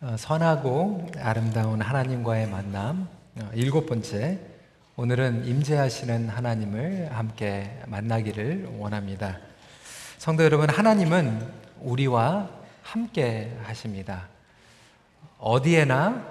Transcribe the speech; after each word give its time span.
어, 0.00 0.14
선하고 0.16 1.10
아름다운 1.18 1.80
하나님과의 1.80 2.48
만남 2.48 3.08
어, 3.34 3.50
일곱 3.52 3.86
번째 3.86 4.38
오늘은 4.94 5.44
임재하시는 5.44 6.28
하나님을 6.28 7.08
함께 7.12 7.82
만나기를 7.88 8.76
원합니다. 8.78 9.40
성도 10.18 10.44
여러분 10.44 10.70
하나님은 10.70 11.44
우리와 11.80 12.48
함께 12.84 13.58
하십니다. 13.64 14.28
어디에나 15.38 16.24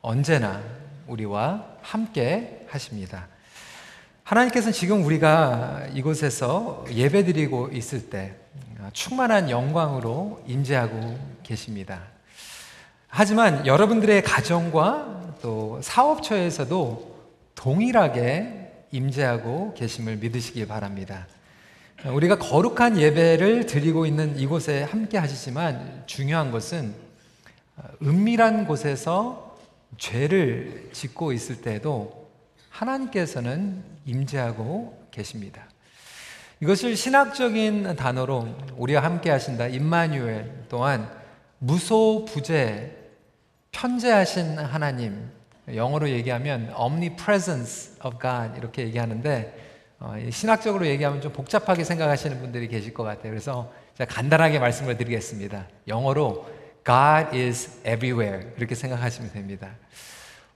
언제나 0.00 0.62
우리와 1.06 1.66
함께 1.82 2.66
하십니다. 2.70 3.28
하나님께서는 4.24 4.72
지금 4.72 5.04
우리가 5.04 5.88
이곳에서 5.92 6.86
예배드리고 6.90 7.72
있을 7.72 8.08
때 8.08 8.36
충만한 8.94 9.50
영광으로 9.50 10.42
임재하고 10.46 11.18
계십니다. 11.42 12.11
하지만 13.14 13.66
여러분들의 13.66 14.22
가정과 14.22 15.34
또 15.42 15.78
사업처에서도 15.82 17.14
동일하게 17.54 18.86
임재하고 18.90 19.74
계심을 19.74 20.16
믿으시기 20.16 20.66
바랍니다. 20.66 21.26
우리가 22.06 22.38
거룩한 22.38 22.98
예배를 22.98 23.66
드리고 23.66 24.06
있는 24.06 24.38
이곳에 24.38 24.84
함께 24.84 25.18
하시지만 25.18 26.04
중요한 26.06 26.50
것은 26.50 26.94
은밀한 28.02 28.66
곳에서 28.66 29.58
죄를 29.98 30.88
짓고 30.94 31.34
있을 31.34 31.60
때도 31.60 32.30
하나님께서는 32.70 33.84
임재하고 34.06 35.06
계십니다. 35.10 35.68
이것을 36.60 36.96
신학적인 36.96 37.94
단어로 37.94 38.48
우리와 38.78 39.02
함께 39.02 39.28
하신다 39.28 39.66
임마뉴엘 39.66 40.64
또한 40.70 41.10
무소부재 41.58 43.01
편재하신 43.72 44.58
하나님, 44.58 45.30
영어로 45.74 46.08
얘기하면 46.10 46.72
omnipresence 46.76 47.94
of 48.04 48.18
God 48.20 48.58
이렇게 48.58 48.82
얘기하는데 48.84 49.70
어, 49.98 50.16
신학적으로 50.30 50.86
얘기하면 50.86 51.20
좀 51.20 51.32
복잡하게 51.32 51.84
생각하시는 51.84 52.40
분들이 52.40 52.68
계실 52.68 52.92
것 52.92 53.02
같아요. 53.04 53.30
그래서 53.30 53.72
제가 53.96 54.12
간단하게 54.12 54.58
말씀을 54.58 54.96
드리겠습니다. 54.96 55.66
영어로 55.88 56.46
God 56.84 57.36
is 57.36 57.80
everywhere 57.86 58.48
이렇게 58.56 58.74
생각하시면 58.74 59.32
됩니다. 59.32 59.70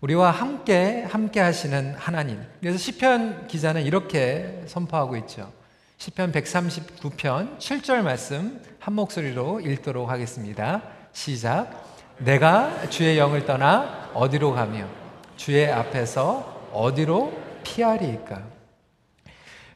우리와 0.00 0.30
함께 0.30 1.04
함께 1.08 1.40
하시는 1.40 1.94
하나님. 1.94 2.42
그래서 2.60 2.76
시편 2.76 3.46
기자는 3.46 3.82
이렇게 3.84 4.62
선포하고 4.66 5.16
있죠. 5.18 5.52
시편 5.98 6.32
139편 6.32 7.58
7절 7.58 8.02
말씀 8.02 8.60
한 8.78 8.94
목소리로 8.94 9.60
읽도록 9.60 10.10
하겠습니다. 10.10 10.82
시작. 11.12 11.95
내가 12.18 12.88
주의 12.88 13.18
영을 13.18 13.44
떠나 13.44 14.10
어디로 14.14 14.52
가며 14.52 14.86
주의 15.36 15.70
앞에서 15.70 16.70
어디로 16.72 17.32
피하리까? 17.62 18.42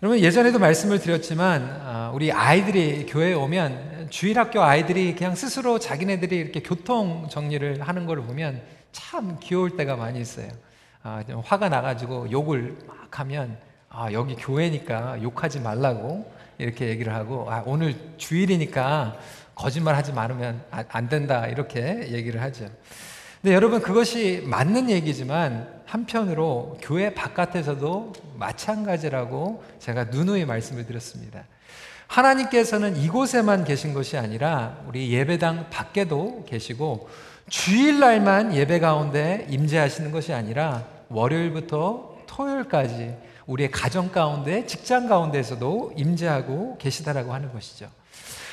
여러분 0.03 0.19
예전에도 0.19 0.59
말씀을 0.59 0.99
드렸지만 0.99 1.81
아, 1.85 2.11
우리 2.15 2.33
아이들이 2.33 3.05
교회에 3.05 3.35
오면 3.35 4.07
주일학교 4.09 4.63
아이들이 4.63 5.15
그냥 5.15 5.35
스스로 5.35 5.79
자기네들이 5.79 6.35
이렇게 6.35 6.61
교통 6.63 7.29
정리를 7.29 7.83
하는 7.83 8.07
걸 8.07 8.23
보면 8.23 8.63
참 8.93 9.39
귀여울 9.41 9.77
때가 9.77 9.97
많이 9.97 10.19
있어요. 10.19 10.49
아, 11.03 11.23
화가 11.45 11.69
나가지고 11.69 12.31
욕을 12.31 12.79
막 12.87 13.21
하면 13.21 13.59
아, 13.91 14.11
여기 14.13 14.35
교회니까 14.35 15.23
욕하지 15.23 15.61
말라고 15.61 16.33
이렇게 16.57 16.89
얘기를 16.89 17.15
하고 17.15 17.51
아, 17.51 17.63
오늘 17.67 17.95
주일이니까 18.17 19.19
거짓말 19.61 19.95
하지 19.95 20.15
말으면 20.15 20.63
아, 20.71 20.85
안 20.89 21.11
된다 21.11 21.47
이렇게 21.47 22.09
얘기를 22.11 22.41
하죠. 22.41 22.67
근데 23.43 23.55
여러분 23.55 23.83
그것이 23.83 24.43
맞는 24.47 24.89
얘기지만 24.89 25.83
한편으로 25.85 26.79
교회 26.81 27.13
바깥에서도 27.13 28.13
마찬가지라고 28.37 29.63
제가 29.79 30.05
누누이 30.05 30.47
말씀을 30.47 30.87
드렸습니다. 30.87 31.45
하나님께서는 32.07 32.97
이곳에만 32.97 33.65
계신 33.65 33.93
것이 33.93 34.17
아니라 34.17 34.79
우리 34.87 35.13
예배당 35.13 35.69
밖에도 35.69 36.47
계시고 36.49 37.11
주일날만 37.51 38.55
예배 38.55 38.81
가운데 38.81 39.47
임재하시는 39.51 40.11
것이 40.11 40.33
아니라 40.33 40.87
월요일부터 41.11 42.17
토요일까지 42.27 43.15
우리의 43.47 43.71
가정 43.71 44.11
가운데 44.11 44.65
직장 44.65 45.07
가운데에서도 45.07 45.93
임재하고 45.97 46.79
계시다라고 46.79 47.35
하는 47.35 47.53
것이죠. 47.53 48.00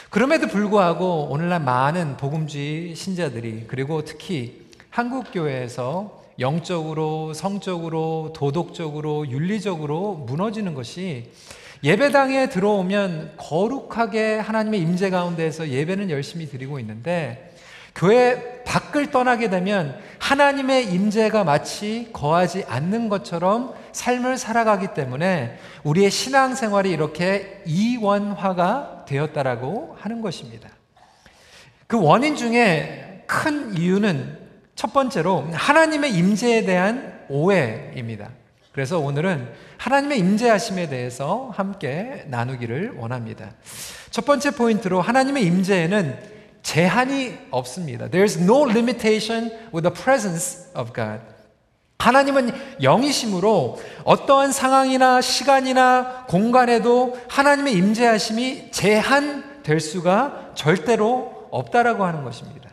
그럼에도 0.10 0.48
불구하고 0.48 1.28
오늘날 1.30 1.60
많은 1.60 2.16
복음주의 2.16 2.96
신자들이 2.96 3.66
그리고 3.68 4.06
특히 4.06 4.68
한국 4.90 5.34
교회에서 5.34 6.24
영적으로, 6.40 7.34
성적으로, 7.34 8.32
도덕적으로, 8.34 9.28
윤리적으로 9.30 10.14
무너지는 10.14 10.76
것이 10.76 11.32
예배당에 11.84 12.48
들어오면 12.50 13.34
거룩하게 13.38 14.40
하나님의 14.40 14.80
임재 14.80 15.10
가운데에서 15.10 15.68
예배는 15.68 16.10
열심히 16.10 16.48
드리고 16.48 16.80
있는데 16.80 17.54
교회 17.94 18.64
밖을 18.64 19.12
떠나게 19.12 19.50
되면 19.50 20.00
하나님의 20.20 20.94
임재가 20.94 21.44
마치 21.44 22.10
거하지 22.14 22.64
않는 22.68 23.10
것처럼 23.10 23.74
삶을 23.92 24.38
살아가기 24.38 24.94
때문에 24.94 25.58
우리의 25.84 26.12
신앙생활이 26.12 26.92
이렇게 26.92 27.62
이원화가 27.66 28.97
되었다라고 29.08 29.96
하는 30.00 30.22
것입니다. 30.22 30.70
그 31.88 32.00
원인 32.00 32.36
중에 32.36 33.24
큰 33.26 33.76
이유는 33.78 34.38
첫 34.76 34.94
번째로 34.94 35.48
하나님의 35.52 36.14
임재에 36.14 36.66
대한 36.66 37.26
오해입니다. 37.30 38.30
그래서 38.72 39.00
오늘은 39.00 39.52
하나님의 39.78 40.20
임재하심에 40.20 40.88
대해서 40.88 41.52
함께 41.56 42.26
나누기를 42.28 42.94
원합니다. 42.98 43.54
첫 44.12 44.26
번째 44.26 44.52
포인트로 44.52 45.02
하나님의 45.02 45.44
임재에는 45.46 46.38
제한이 46.62 47.38
없습니다. 47.50 48.08
There's 48.10 48.40
no 48.40 48.70
limitation 48.70 49.50
with 49.74 49.82
the 49.82 49.94
presence 49.94 50.70
of 50.76 50.94
God. 50.94 51.22
하나님은 52.00 52.52
영이심으로 52.82 53.80
어떠한 54.04 54.52
상황이나 54.52 55.22
시간이나 55.22 56.26
공간에도 56.28 57.18
하나님의 57.28 57.74
임재하심이 57.74 58.72
제한될 58.72 59.80
수가 59.80 60.52
절대로 60.54 61.48
없다라고 61.52 62.06
하는 62.06 62.24
것입니다. 62.24 62.70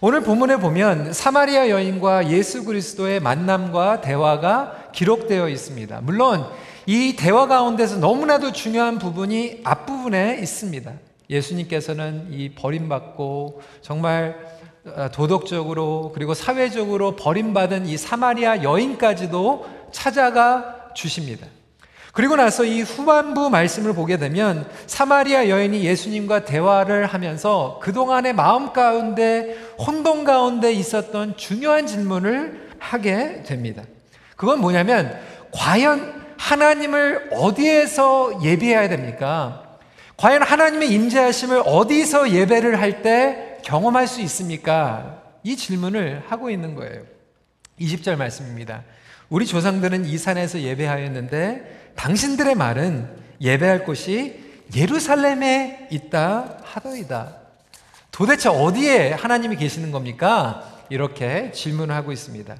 오늘 0.00 0.22
본문에 0.22 0.56
보면 0.56 1.12
사마리아 1.12 1.68
여인과 1.68 2.30
예수 2.30 2.64
그리스도의 2.64 3.20
만남과 3.20 4.00
대화가 4.00 4.88
기록되어 4.92 5.48
있습니다. 5.48 6.00
물론 6.02 6.44
이 6.86 7.14
대화 7.16 7.46
가운데서 7.46 7.98
너무나도 7.98 8.52
중요한 8.52 8.98
부분이 8.98 9.60
앞부분에 9.62 10.38
있습니다. 10.40 10.92
예수님께서는 11.30 12.28
이 12.32 12.50
버림받고 12.50 13.62
정말 13.80 14.36
어, 14.36 14.61
도덕적으로 15.12 16.12
그리고 16.14 16.34
사회적으로 16.34 17.14
버림받은 17.16 17.86
이 17.86 17.96
사마리아 17.96 18.62
여인까지도 18.62 19.66
찾아가 19.92 20.90
주십니다. 20.94 21.46
그리고 22.12 22.36
나서 22.36 22.64
이 22.64 22.82
후반부 22.82 23.48
말씀을 23.48 23.94
보게 23.94 24.18
되면 24.18 24.68
사마리아 24.86 25.48
여인이 25.48 25.82
예수님과 25.82 26.44
대화를 26.44 27.06
하면서 27.06 27.78
그동안의 27.82 28.34
마음 28.34 28.72
가운데 28.72 29.56
혼돈 29.78 30.24
가운데 30.24 30.72
있었던 30.72 31.36
중요한 31.36 31.86
질문을 31.86 32.70
하게 32.78 33.44
됩니다. 33.44 33.82
그건 34.36 34.60
뭐냐면 34.60 35.18
과연 35.52 36.22
하나님을 36.36 37.30
어디에서 37.32 38.42
예배해야 38.42 38.88
됩니까? 38.88 39.62
과연 40.16 40.42
하나님의 40.42 40.90
임재하심을 40.90 41.62
어디서 41.64 42.30
예배를 42.30 42.80
할 42.80 43.02
때 43.02 43.51
경험할 43.62 44.06
수 44.06 44.20
있습니까? 44.22 45.22
이 45.42 45.56
질문을 45.56 46.24
하고 46.28 46.50
있는 46.50 46.74
거예요. 46.74 47.02
20절 47.80 48.16
말씀입니다. 48.16 48.82
우리 49.28 49.46
조상들은 49.46 50.04
이 50.04 50.18
산에서 50.18 50.60
예배하였는데 50.60 51.92
당신들의 51.96 52.54
말은 52.54 53.08
예배할 53.40 53.84
곳이 53.84 54.40
예루살렘에 54.74 55.88
있다 55.90 56.58
하더이다. 56.62 57.36
도대체 58.10 58.48
어디에 58.48 59.12
하나님이 59.12 59.56
계시는 59.56 59.90
겁니까? 59.90 60.71
이렇게 60.92 61.50
질문하고 61.52 62.12
있습니다. 62.12 62.54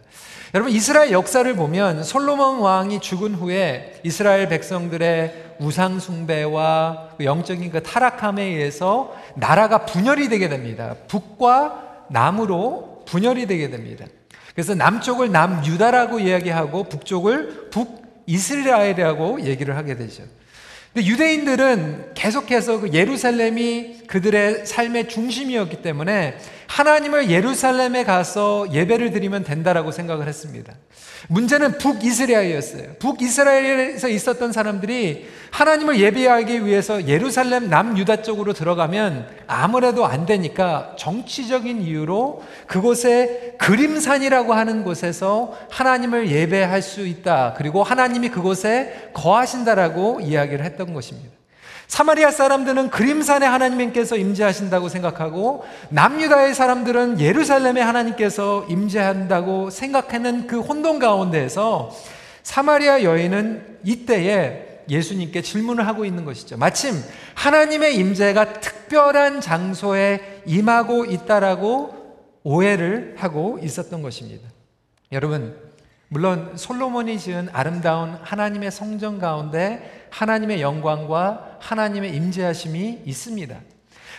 여러분 0.54 0.72
이스라엘 0.72 1.12
역사를 1.12 1.54
보면 1.54 2.02
솔로몬 2.02 2.60
왕이 2.60 3.00
죽은 3.00 3.34
후에 3.34 4.00
이스라엘 4.02 4.48
백성들의 4.48 5.56
우상 5.60 6.00
숭배와 6.00 7.10
그 7.18 7.24
영적인 7.24 7.70
그 7.70 7.82
타락함에 7.82 8.42
의해서 8.42 9.14
나라가 9.36 9.84
분열이 9.84 10.28
되게 10.30 10.48
됩니다. 10.48 10.96
북과 11.08 12.06
남으로 12.10 13.04
분열이 13.06 13.46
되게 13.46 13.68
됩니다. 13.70 14.06
그래서 14.54 14.74
남쪽을 14.74 15.30
남유다라고 15.30 16.20
이야기하고 16.20 16.84
북쪽을 16.84 17.70
북이스라엘이라고 17.70 19.42
얘기를 19.44 19.76
하게 19.76 19.96
되죠. 19.96 20.24
근데 20.92 21.06
유대인들은 21.06 22.12
계속해서 22.14 22.80
그 22.80 22.92
예루살렘이 22.92 24.02
그들의 24.06 24.66
삶의 24.66 25.08
중심이었기 25.08 25.80
때문에 25.80 26.36
하나님을 26.72 27.30
예루살렘에 27.30 28.02
가서 28.02 28.66
예배를 28.72 29.10
드리면 29.10 29.44
된다라고 29.44 29.92
생각을 29.92 30.26
했습니다. 30.26 30.72
문제는 31.28 31.76
북이스라엘이었어요. 31.76 32.94
북이스라엘에서 32.98 34.08
있었던 34.08 34.52
사람들이 34.52 35.28
하나님을 35.50 36.00
예배하기 36.00 36.64
위해서 36.64 37.06
예루살렘 37.06 37.68
남유다 37.68 38.22
쪽으로 38.22 38.54
들어가면 38.54 39.28
아무래도 39.46 40.06
안 40.06 40.24
되니까 40.24 40.96
정치적인 40.98 41.82
이유로 41.82 42.42
그곳에 42.66 43.54
그림산이라고 43.58 44.54
하는 44.54 44.82
곳에서 44.82 45.54
하나님을 45.70 46.30
예배할 46.30 46.80
수 46.80 47.06
있다. 47.06 47.52
그리고 47.54 47.82
하나님이 47.82 48.30
그곳에 48.30 49.10
거하신다라고 49.12 50.20
이야기를 50.22 50.64
했던 50.64 50.94
것입니다. 50.94 51.41
사마리아 51.92 52.30
사람들은 52.30 52.88
그림산에 52.88 53.44
하나님께서 53.44 54.16
임재하신다고 54.16 54.88
생각하고 54.88 55.62
남유다의 55.90 56.54
사람들은 56.54 57.20
예루살렘에 57.20 57.82
하나님께서 57.82 58.64
임재한다고 58.70 59.68
생각하는 59.68 60.46
그 60.46 60.60
혼돈 60.60 60.98
가운데에서 60.98 61.94
사마리아 62.44 63.02
여인은 63.02 63.80
이때에 63.84 64.84
예수님께 64.88 65.42
질문을 65.42 65.86
하고 65.86 66.06
있는 66.06 66.24
것이죠. 66.24 66.56
마침 66.56 66.94
하나님의 67.34 67.94
임재가 67.96 68.60
특별한 68.60 69.42
장소에 69.42 70.44
임하고 70.46 71.04
있다라고 71.04 71.94
오해를 72.42 73.16
하고 73.18 73.58
있었던 73.62 74.00
것입니다. 74.00 74.48
여러분, 75.12 75.54
물론 76.12 76.58
솔로몬이 76.58 77.18
지은 77.18 77.48
아름다운 77.54 78.18
하나님의 78.22 78.70
성전 78.70 79.18
가운데 79.18 80.06
하나님의 80.10 80.60
영광과 80.60 81.56
하나님의 81.58 82.14
임재하심이 82.14 83.00
있습니다. 83.06 83.56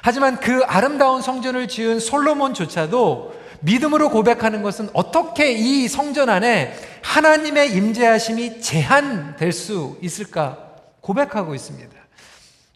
하지만 0.02 0.40
그 0.40 0.64
아름다운 0.64 1.22
성전을 1.22 1.68
지은 1.68 2.00
솔로몬조차도 2.00 3.36
믿음으로 3.62 4.10
고백하는 4.10 4.64
것은 4.64 4.90
어떻게 4.94 5.52
이 5.52 5.88
성전 5.88 6.30
안에 6.30 6.74
하나님의 7.04 7.74
임재하심이 7.76 8.60
제한될 8.60 9.52
수 9.52 10.00
있을까 10.02 10.74
고백하고 11.00 11.54
있습니다. 11.54 11.94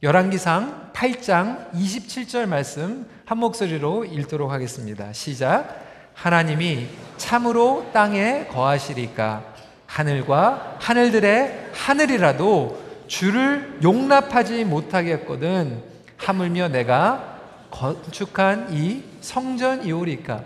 열왕기상 0.03 0.91
8장 0.93 1.71
27절 1.73 2.45
말씀 2.45 3.09
한 3.25 3.39
목소리로 3.39 4.05
읽도록 4.05 4.51
하겠습니다. 4.51 5.11
시작. 5.11 5.86
하나님이 6.17 6.87
참으로 7.17 7.85
땅에 7.93 8.47
거하시리까 8.47 9.43
하늘과 9.85 10.77
하늘들의 10.79 11.69
하늘이라도 11.73 12.85
주를 13.07 13.79
용납하지 13.83 14.65
못하겠거든 14.65 15.81
하물며 16.17 16.69
내가 16.69 17.37
건축한 17.69 18.69
이 18.71 19.03
성전이오리까 19.21 20.43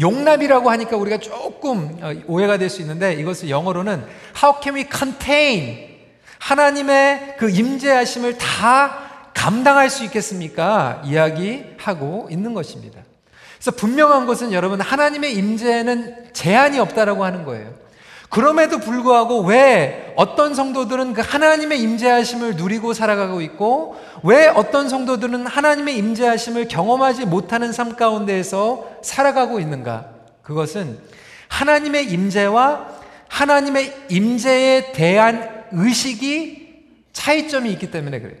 용납이라고 0.00 0.70
하니까 0.70 0.96
우리가 0.96 1.18
조금 1.18 1.98
어, 2.02 2.12
오해가 2.26 2.56
될 2.56 2.70
수 2.70 2.80
있는데 2.80 3.12
이것을 3.14 3.50
영어로는 3.50 4.04
How 4.42 4.60
can 4.60 4.76
we 4.76 4.86
contain 4.90 5.94
하나님의 6.38 7.36
그 7.38 7.50
임재하심을 7.50 8.38
다 8.38 9.30
감당할 9.34 9.90
수 9.90 10.02
있겠습니까? 10.04 11.02
이야기하고 11.04 12.28
있는 12.30 12.54
것입니다. 12.54 13.00
그래서 13.64 13.78
분명한 13.78 14.26
것은 14.26 14.52
여러분 14.52 14.78
하나님의 14.78 15.36
임재에는 15.36 16.34
제한이 16.34 16.78
없다라고 16.80 17.24
하는 17.24 17.46
거예요. 17.46 17.72
그럼에도 18.28 18.78
불구하고 18.78 19.40
왜 19.40 20.12
어떤 20.16 20.54
성도들은 20.54 21.14
그 21.14 21.22
하나님의 21.24 21.80
임재하심을 21.80 22.56
누리고 22.56 22.92
살아가고 22.92 23.40
있고 23.40 23.96
왜 24.22 24.48
어떤 24.48 24.90
성도들은 24.90 25.46
하나님의 25.46 25.96
임재하심을 25.96 26.68
경험하지 26.68 27.24
못하는 27.24 27.72
삶 27.72 27.96
가운데에서 27.96 28.86
살아가고 29.02 29.60
있는가? 29.60 30.10
그것은 30.42 30.98
하나님의 31.48 32.10
임재와 32.10 32.88
하나님의 33.28 33.94
임재에 34.10 34.92
대한 34.92 35.64
의식이 35.72 36.84
차이점이 37.14 37.72
있기 37.72 37.90
때문에 37.90 38.20
그래요. 38.20 38.36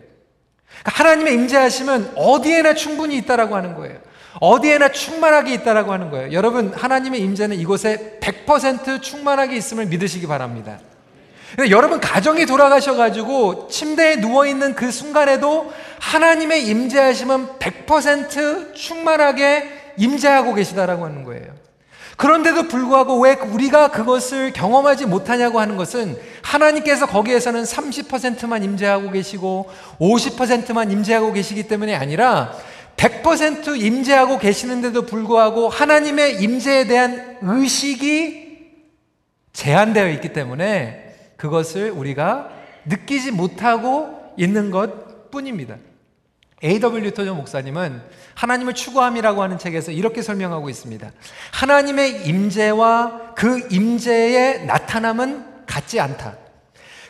그러니까 0.82 1.02
하나님의 1.02 1.32
임재하심은 1.32 2.10
어디에나 2.14 2.74
충분히 2.74 3.16
있다라고 3.16 3.56
하는 3.56 3.74
거예요. 3.74 4.03
어디에나 4.40 4.90
충만하게 4.90 5.54
있다라고 5.54 5.92
하는 5.92 6.10
거예요. 6.10 6.32
여러분, 6.32 6.72
하나님의 6.74 7.20
임재는 7.20 7.58
이곳에 7.58 8.18
100% 8.20 9.02
충만하게 9.02 9.56
있음을 9.56 9.86
믿으시기 9.86 10.26
바랍니다. 10.26 10.78
여러분 11.70 12.00
가정이 12.00 12.46
돌아가셔가지고 12.46 13.68
침대에 13.68 14.16
누워 14.16 14.44
있는 14.44 14.74
그 14.74 14.90
순간에도 14.90 15.72
하나님의 16.00 16.66
임재하심은 16.66 17.58
100% 17.60 18.74
충만하게 18.74 19.92
임재하고 19.96 20.54
계시다라고 20.54 21.04
하는 21.04 21.22
거예요. 21.22 21.46
그런데도 22.16 22.68
불구하고 22.68 23.20
왜 23.20 23.34
우리가 23.34 23.88
그것을 23.88 24.52
경험하지 24.52 25.06
못하냐고 25.06 25.60
하는 25.60 25.76
것은 25.76 26.16
하나님께서 26.42 27.06
거기에서는 27.06 27.62
30%만 27.64 28.62
임재하고 28.62 29.10
계시고 29.10 29.70
50%만 30.00 30.92
임재하고 30.92 31.32
계시기 31.32 31.64
때문에 31.64 31.94
아니라 31.94 32.54
100% 32.96 33.80
임재하고 33.80 34.38
계시는데도 34.38 35.06
불구하고 35.06 35.68
하나님의 35.68 36.42
임재에 36.42 36.86
대한 36.86 37.38
의식이 37.42 38.44
제한되어 39.52 40.10
있기 40.10 40.32
때문에 40.32 41.14
그것을 41.36 41.90
우리가 41.90 42.50
느끼지 42.86 43.30
못하고 43.30 44.34
있는 44.36 44.70
것 44.70 45.30
뿐입니다. 45.30 45.76
A.W. 46.62 47.12
토저 47.12 47.34
목사님은 47.34 48.00
하나님을 48.34 48.74
추구함이라고 48.74 49.42
하는 49.42 49.58
책에서 49.58 49.92
이렇게 49.92 50.22
설명하고 50.22 50.70
있습니다. 50.70 51.10
하나님의 51.52 52.26
임재와 52.26 53.34
그 53.34 53.66
임재의 53.70 54.66
나타남은 54.66 55.66
같지 55.66 56.00
않다. 56.00 56.36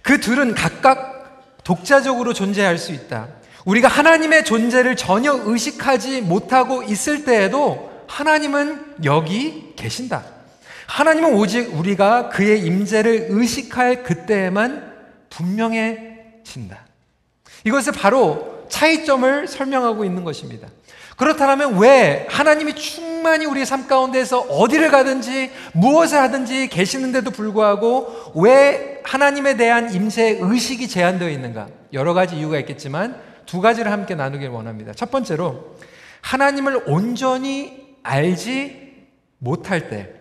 그 0.02 0.20
둘은 0.20 0.54
각각 0.54 1.62
독자적으로 1.62 2.32
존재할 2.34 2.78
수 2.78 2.92
있다. 2.92 3.28
우리가 3.64 3.88
하나님의 3.88 4.44
존재를 4.44 4.96
전혀 4.96 5.32
의식하지 5.32 6.20
못하고 6.22 6.82
있을 6.82 7.24
때에도 7.24 7.90
하나님은 8.06 8.96
여기 9.04 9.72
계신다. 9.76 10.22
하나님은 10.86 11.34
오직 11.34 11.74
우리가 11.74 12.28
그의 12.28 12.60
임재를 12.60 13.28
의식할 13.30 14.02
그때에만 14.02 14.92
분명해진다. 15.30 16.78
이것을 17.64 17.92
바로 17.92 18.66
차이점을 18.68 19.48
설명하고 19.48 20.04
있는 20.04 20.24
것입니다. 20.24 20.68
그렇다면 21.16 21.78
왜 21.78 22.26
하나님이 22.28 22.74
충만히 22.74 23.46
우리의 23.46 23.66
삶 23.66 23.86
가운데서 23.86 24.40
어디를 24.40 24.90
가든지 24.90 25.50
무엇을 25.72 26.18
하든지 26.18 26.68
계시는데도 26.68 27.30
불구하고 27.30 28.32
왜 28.34 29.00
하나님에 29.04 29.56
대한 29.56 29.94
임재 29.94 30.38
의식이 30.40 30.88
제한되어 30.88 31.30
있는가? 31.30 31.68
여러 31.92 32.14
가지 32.14 32.36
이유가 32.36 32.58
있겠지만 32.58 33.16
두 33.46 33.60
가지를 33.60 33.90
함께 33.92 34.14
나누길 34.14 34.48
원합니다. 34.48 34.92
첫 34.92 35.10
번째로 35.10 35.76
하나님을 36.20 36.84
온전히 36.86 37.96
알지 38.02 39.06
못할 39.38 39.88
때 39.88 40.12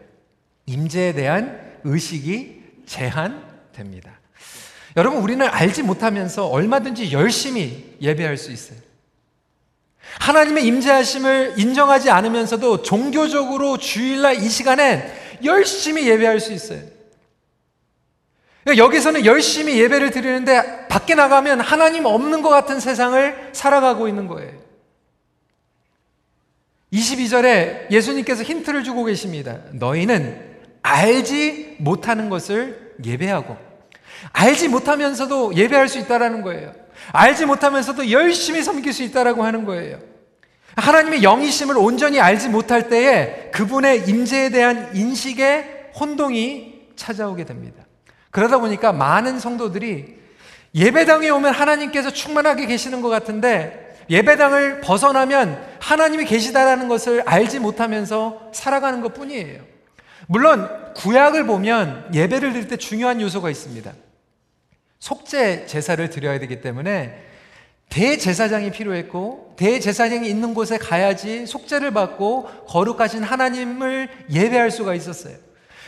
임재에 0.66 1.14
대한 1.14 1.60
의식이 1.84 2.64
제한됩니다. 2.86 4.12
여러분 4.96 5.22
우리는 5.22 5.46
알지 5.46 5.84
못하면서 5.84 6.48
얼마든지 6.48 7.12
열심히 7.12 7.96
예배할 8.02 8.38
수 8.38 8.52
있어요. 8.52 8.78
하나님의 10.20 10.66
임재하심을 10.68 11.56
인정하지 11.58 12.10
않으면서도 12.10 12.84
종교적으로 12.84 13.78
주일날 13.78 14.36
이 14.36 14.50
시간엔 14.50 15.12
열심히 15.44 16.08
예배할 16.08 16.40
수 16.40 16.54
있어요. 16.54 16.82
그러니까 18.64 18.84
여기서는 18.86 19.26
열심히 19.26 19.80
예배를 19.80 20.12
드리는데 20.12 20.88
밖에 20.88 21.16
나가면 21.16 21.60
하나님 21.60 22.06
없는 22.06 22.42
것 22.42 22.50
같은 22.50 22.80
세상을 22.80 23.50
살아가고 23.52 24.08
있는 24.08 24.28
거예요. 24.28 24.52
22절에 26.94 27.92
예수님께서 27.92 28.44
힌트를 28.44 28.84
주고 28.84 29.04
계십니다. 29.04 29.58
너희는 29.74 30.54
알지 30.84 31.78
못하는 31.80 32.30
것을 32.30 32.94
예배하고 33.04 33.58
알지 34.32 34.70
못하면서도 34.70 35.56
예배할 35.56 35.90
수 35.90 35.98
있다라는 36.00 36.44
거예요. 36.44 36.74
알지 37.12 37.46
못하면서도 37.46 38.12
열심히 38.12 38.64
섬길 38.64 38.94
수 38.94 39.04
있다라고 39.04 39.44
하는 39.44 39.66
거예요. 39.66 40.00
하나님의 40.76 41.22
영이심을 41.22 41.78
온전히 41.78 42.20
알지 42.20 42.50
못할 42.50 42.90
때에 42.90 43.50
그분의 43.52 44.08
임재에 44.08 44.50
대한 44.50 44.96
인식에 44.96 45.92
혼동이 46.00 46.74
찾아오게 46.96 47.46
됩니다. 47.46 47.83
그러다 48.34 48.58
보니까 48.58 48.92
많은 48.92 49.40
성도들이 49.40 50.18
예배당에 50.74 51.30
오면 51.30 51.54
하나님께서 51.54 52.10
충만하게 52.10 52.66
계시는 52.66 53.02
것 53.02 53.10
같은데 53.10 53.96
예배당을 54.10 54.82
벗어나면 54.82 55.64
하나님이 55.80 56.26
계시다라는 56.26 56.88
것을 56.88 57.22
알지 57.28 57.60
못하면서 57.60 58.50
살아가는 58.52 59.02
것 59.02 59.14
뿐이에요. 59.14 59.62
물론 60.28 60.68
구약을 60.96 61.46
보면 61.46 62.10
예배를 62.12 62.54
드릴 62.54 62.68
때 62.68 62.76
중요한 62.76 63.22
요소가 63.22 63.52
있습니다. 63.52 63.94
속죄 65.00 65.68
제사를 65.68 66.10
드려야 66.10 66.40
되기 66.40 66.60
때문에 66.60 67.24
대제사장이 67.90 68.72
필요했고 68.72 69.54
대제사장이 69.58 70.28
있는 70.28 70.56
곳에 70.56 70.80
가야지 70.80 71.46
속죄를 71.46 71.92
받고 71.92 72.66
거룩하신 72.68 73.22
하나님을 73.22 74.10
예배할 74.32 74.72
수가 74.72 74.96
있었어요. 74.96 75.36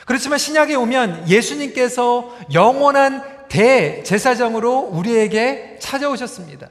그렇지만 0.05 0.37
신약에 0.37 0.75
오면 0.75 1.27
예수님께서 1.27 2.35
영원한 2.53 3.23
대제사장으로 3.49 4.89
우리에게 4.91 5.77
찾아오셨습니다. 5.79 6.69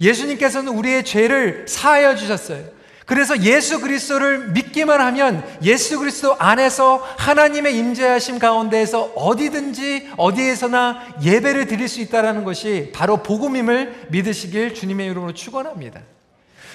예수님께서는 0.00 0.72
우리의 0.72 1.04
죄를 1.04 1.66
사하여 1.68 2.16
주셨어요. 2.16 2.64
그래서 3.04 3.40
예수 3.42 3.80
그리스도를 3.80 4.52
믿기만 4.52 5.00
하면 5.00 5.44
예수 5.62 5.98
그리스도 5.98 6.34
안에서 6.38 7.04
하나님의 7.18 7.76
임재하심 7.76 8.38
가운데에서 8.38 9.12
어디든지 9.14 10.12
어디에서나 10.16 11.16
예배를 11.22 11.66
드릴 11.66 11.88
수 11.88 12.00
있다라는 12.00 12.44
것이 12.44 12.90
바로 12.94 13.22
복음임을 13.22 14.06
믿으시길 14.10 14.74
주님의 14.74 15.08
이름으로 15.08 15.34
축원합니다. 15.34 16.00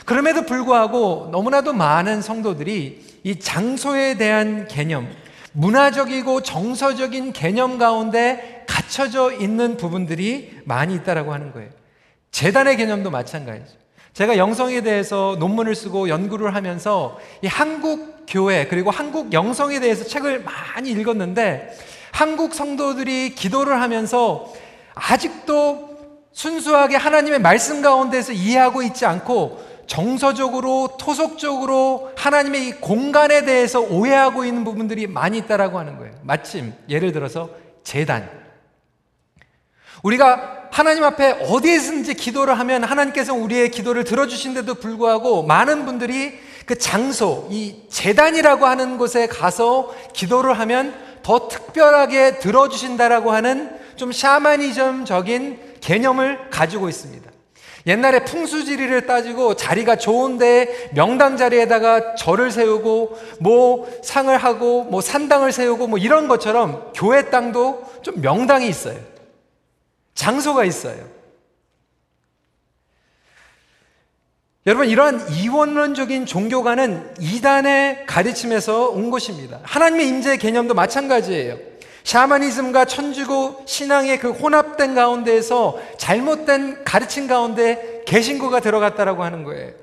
그럼에도 0.05 0.45
불구하고 0.45 1.29
너무나도 1.31 1.73
많은 1.73 2.21
성도들이 2.21 3.05
이 3.23 3.39
장소에 3.39 4.15
대한 4.15 4.67
개념, 4.67 5.09
문화적이고 5.57 6.43
정서적인 6.43 7.33
개념 7.33 7.79
가운데 7.79 8.63
갇혀져 8.67 9.31
있는 9.31 9.75
부분들이 9.75 10.55
많이 10.65 10.93
있다라고 10.93 11.33
하는 11.33 11.51
거예요. 11.51 11.69
재단의 12.29 12.77
개념도 12.77 13.09
마찬가지죠. 13.09 13.75
제가 14.13 14.37
영성에 14.37 14.81
대해서 14.81 15.35
논문을 15.39 15.73
쓰고 15.73 16.09
연구를 16.09 16.53
하면서 16.53 17.17
이 17.41 17.47
한국 17.47 18.25
교회 18.27 18.67
그리고 18.67 18.91
한국 18.91 19.33
영성에 19.33 19.79
대해서 19.79 20.03
책을 20.03 20.43
많이 20.43 20.91
읽었는데 20.91 21.75
한국 22.11 22.53
성도들이 22.53 23.33
기도를 23.33 23.81
하면서 23.81 24.53
아직도 24.93 25.87
순수하게 26.33 26.97
하나님의 26.97 27.39
말씀 27.39 27.81
가운데서 27.81 28.31
이해하고 28.31 28.83
있지 28.83 29.07
않고 29.07 29.76
정서적으로 29.87 30.97
토속적으로 30.99 32.11
하나님의 32.15 32.67
이 32.67 32.71
공간에 32.73 33.45
대해서 33.45 33.79
오해하고 33.79 34.45
있는 34.45 34.63
부분들이 34.63 35.07
많이 35.07 35.37
있다라고 35.39 35.79
하는 35.79 35.97
거예요. 35.97 36.13
마침 36.23 36.73
예를 36.89 37.11
들어서 37.11 37.49
재단. 37.83 38.29
우리가 40.03 40.67
하나님 40.71 41.03
앞에 41.03 41.47
어디에든지 41.49 42.13
기도를 42.13 42.59
하면 42.59 42.83
하나님께서 42.83 43.33
우리의 43.33 43.71
기도를 43.71 44.03
들어주신데도 44.03 44.75
불구하고 44.75 45.43
많은 45.43 45.85
분들이 45.85 46.37
그 46.65 46.77
장소, 46.77 47.47
이 47.49 47.83
재단이라고 47.89 48.65
하는 48.65 48.97
곳에 48.97 49.25
가서 49.27 49.95
기도를 50.13 50.59
하면 50.59 50.93
더 51.23 51.47
특별하게 51.47 52.39
들어주신다라고 52.39 53.31
하는 53.31 53.75
좀 53.95 54.11
샤머니즘적인 54.11 55.79
개념을 55.81 56.49
가지고 56.49 56.89
있습니다. 56.89 57.31
옛날에 57.87 58.25
풍수지리를 58.25 59.07
따지고 59.07 59.55
자리가 59.55 59.95
좋은데 59.95 60.91
명당 60.93 61.37
자리에다가 61.37 62.15
절을 62.15 62.51
세우고 62.51 63.17
뭐 63.39 63.89
상을 64.03 64.35
하고 64.37 64.83
뭐 64.83 64.99
산당을 65.01 65.53
세우고 65.53 65.87
뭐 65.87 65.97
이런 65.97 66.27
것처럼 66.27 66.91
교회 66.93 67.29
땅도 67.29 68.01
좀 68.03 68.21
명당이 68.21 68.67
있어요. 68.67 68.99
장소가 70.13 70.65
있어요. 70.65 71.17
여러분, 74.65 74.89
이러한 74.89 75.31
이원론적인 75.31 76.25
종교가는 76.25 77.15
이단의 77.21 78.05
가르침에서 78.05 78.89
온 78.89 79.09
것입니다. 79.11 79.61
하나님의 79.63 80.09
임재의 80.09 80.37
개념도 80.39 80.73
마찬가지예요. 80.73 81.76
샤머니즘과 82.07 82.85
천주교 82.85 83.63
신앙의 83.65 84.19
그 84.19 84.31
혼합된 84.31 84.95
가운데에서 84.95 85.77
잘못된 85.97 86.85
가르침 86.85 87.27
가운데 87.27 88.01
개신교가 88.05 88.61
들어갔다라고 88.61 89.25
하는 89.25 89.43
거예요. 89.43 89.73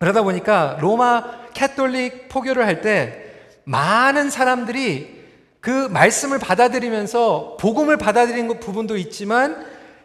그러다 0.00 0.22
보니까 0.22 0.78
로마 0.80 1.52
캐톨릭 1.54 2.28
포교를 2.28 2.66
할 2.66 2.80
때 2.80 3.24
많은 3.62 4.30
사람들이 4.30 5.16
그 5.60 5.70
말씀을 5.70 6.40
받아들이면서 6.40 7.56
복음을 7.60 7.96
받아들인 7.96 8.48
부분도 8.58 8.96
있지만 8.96 9.64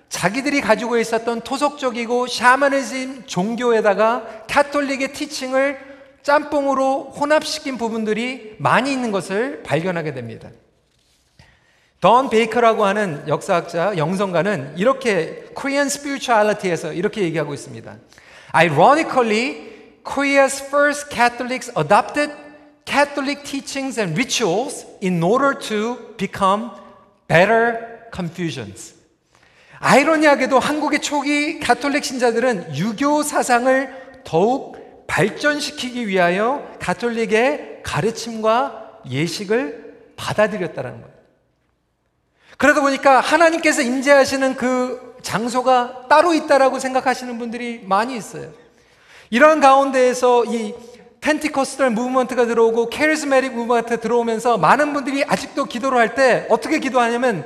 자기들이 0.10 0.62
가지고 0.62 1.00
있었던 1.00 1.42
토속적이고 1.42 2.28
샤머니즘 2.28 3.24
종교에다가 3.26 4.46
카톨릭의 4.48 5.14
티칭을 5.14 5.80
짬뽕으로 6.22 7.16
혼합시킨 7.20 7.80
부분들이 7.80 8.56
많이 8.60 8.92
있는 8.92 9.12
것을 9.12 9.64
발견하게 9.64 10.14
됩니다. 10.14 10.50
던 12.04 12.30
베이커라고 12.30 12.84
하는 12.84 13.24
역사학자, 13.30 13.96
영성가는 13.96 14.74
이렇게 14.76 15.46
Korean 15.58 15.88
spirituality에서 15.88 16.92
이렇게 16.92 17.22
얘기하고 17.22 17.54
있습니다. 17.54 17.96
Ironically, 18.52 19.70
Korea's 20.04 20.62
first 20.68 21.08
Catholics 21.10 21.72
adopted 21.78 22.34
Catholic 22.84 23.46
teachings 23.46 23.98
and 23.98 24.20
rituals 24.20 24.86
in 25.02 25.24
order 25.24 25.58
to 25.58 25.98
become 26.18 26.72
better 27.30 27.80
Confucians. 28.14 28.96
아이러니하게도 29.80 30.60
한국의 30.60 31.02
초기 31.02 31.62
가톨릭 31.62 32.04
신자들은 32.04 32.76
유교 32.76 33.24
사상을 33.24 34.22
더욱 34.26 35.08
발전시키기 35.08 36.10
위하여 36.10 36.68
가톨릭의 36.82 37.80
가르침과 37.84 39.00
예식을 39.10 40.12
받아들였다는 40.18 40.92
거예요. 40.92 41.13
그러다 42.64 42.80
보니까 42.80 43.20
하나님께서 43.20 43.82
임재하시는 43.82 44.56
그 44.56 45.18
장소가 45.22 46.06
따로 46.08 46.34
있다라고 46.34 46.80
생각하시는 46.80 47.38
분들이 47.38 47.82
많이 47.84 48.16
있어요. 48.16 48.52
이러한 49.32 49.60
가운데에서 49.60 50.46
이 50.46 50.74
Pentecostal 51.20 51.90
movement가 51.90 52.46
들어오고 52.46 52.90
charismatic 52.90 53.52
movement가 53.54 53.98
들어오면서 53.98 54.58
많은 54.58 54.94
분들이 54.94 55.26
아직도 55.28 55.66
기도를 55.66 55.98
할 55.98 56.16
때 56.16 56.48
어떻게 56.50 56.80
기도하냐면 56.80 57.44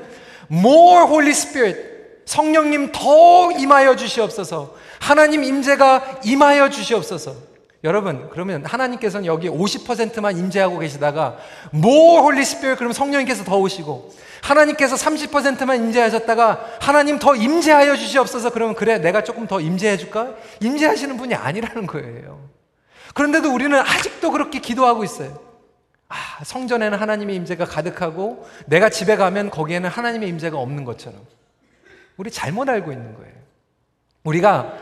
more 0.51 1.07
holy 1.07 1.31
spirit 1.31 1.79
성령님 2.25 2.91
더 2.91 3.51
임하여 3.53 3.95
주시옵소서. 3.95 4.75
하나님 4.99 5.43
임재가 5.43 6.19
임하여 6.25 6.69
주시옵소서. 6.69 7.33
여러분, 7.83 8.29
그러면 8.31 8.63
하나님께서는 8.65 9.25
여기 9.25 9.49
50%만 9.49 10.37
임재하고 10.37 10.77
계시다가 10.77 11.37
more 11.73 12.19
holy 12.19 12.41
spirit 12.41 12.77
그러면 12.77 12.93
성령님께서 12.93 13.43
더 13.43 13.57
오시고 13.57 14.11
하나님께서 14.41 14.95
30%만 14.95 15.77
임재하셨다가 15.85 16.77
하나님 16.79 17.19
더 17.19 17.35
임재하여 17.35 17.95
주시옵소서 17.95 18.51
그러면 18.51 18.75
그래 18.75 18.97
내가 18.99 19.23
조금 19.23 19.47
더 19.47 19.59
임재해 19.59 19.97
줄까? 19.97 20.33
임재하시는 20.61 21.17
분이 21.17 21.35
아니라는 21.35 21.87
거예요. 21.87 22.47
그런데도 23.13 23.53
우리는 23.53 23.77
아직도 23.79 24.31
그렇게 24.31 24.59
기도하고 24.59 25.03
있어요. 25.03 25.39
아, 26.09 26.43
성전에는 26.43 26.97
하나님의 26.97 27.35
임재가 27.35 27.65
가득하고 27.65 28.47
내가 28.65 28.89
집에 28.89 29.15
가면 29.15 29.49
거기에는 29.49 29.89
하나님의 29.89 30.29
임재가 30.29 30.57
없는 30.57 30.85
것처럼. 30.85 31.19
우리 32.15 32.31
잘못 32.31 32.69
알고 32.69 32.91
있는 32.91 33.15
거예요. 33.15 33.33
우리가 34.23 34.73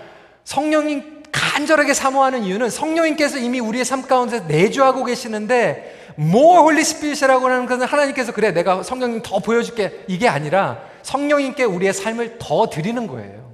성령님 0.43 1.14
간절하게 1.36 1.94
사모하는 1.94 2.44
이유는 2.44 2.70
성령님께서 2.70 3.38
이미 3.39 3.60
우리의 3.60 3.84
삶 3.84 4.04
가운데 4.04 4.39
내주하고 4.39 5.04
계시는데 5.04 6.13
more 6.18 6.60
holy 6.60 6.80
spirit이라고 6.80 7.46
하는 7.48 7.65
것은 7.65 7.86
하나님께서 7.86 8.32
그래 8.32 8.51
내가 8.51 8.84
성령님 8.84 9.22
더 9.22 9.39
보여줄게 9.39 10.06
이게 10.08 10.30
아니라 10.30 10.82
성령님께 11.04 11.65
우리의 11.65 11.94
삶을 11.94 12.38
더 12.39 12.70
드리는 12.70 13.06
거예요. 13.06 13.54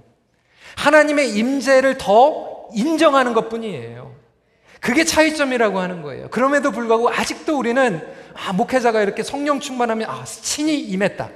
하나님의 0.75 1.35
임재를 1.35 1.97
더 1.97 2.67
인정하는 2.73 3.33
것뿐이에요. 3.33 4.15
그게 4.79 5.03
차이점이라고 5.03 5.79
하는 5.79 6.01
거예요. 6.01 6.29
그럼에도 6.29 6.71
불구하고 6.71 7.09
아직도 7.09 7.57
우리는 7.57 8.01
아, 8.33 8.53
목회자가 8.53 9.01
이렇게 9.01 9.23
성령 9.23 9.59
충만하면 9.59 10.09
아, 10.09 10.23
신이 10.25 10.79
임했다. 10.79 11.29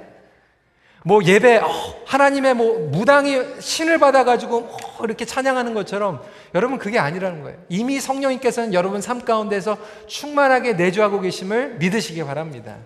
뭐 1.06 1.22
예배 1.22 1.58
어, 1.58 1.68
하나님의 2.04 2.54
뭐 2.54 2.88
무당이 2.88 3.60
신을 3.60 3.98
받아 3.98 4.24
가지고 4.24 4.68
어, 4.98 5.04
이렇게 5.04 5.24
찬양하는 5.24 5.72
것처럼 5.72 6.20
여러분 6.52 6.78
그게 6.78 6.98
아니라는 6.98 7.42
거예요. 7.42 7.62
이미 7.68 8.00
성령님께서는 8.00 8.74
여러분 8.74 9.00
삶 9.00 9.20
가운데서 9.20 9.78
충만하게 10.08 10.72
내주하고 10.72 11.20
계심을 11.20 11.76
믿으시기 11.76 12.24
바랍니다. 12.24 12.78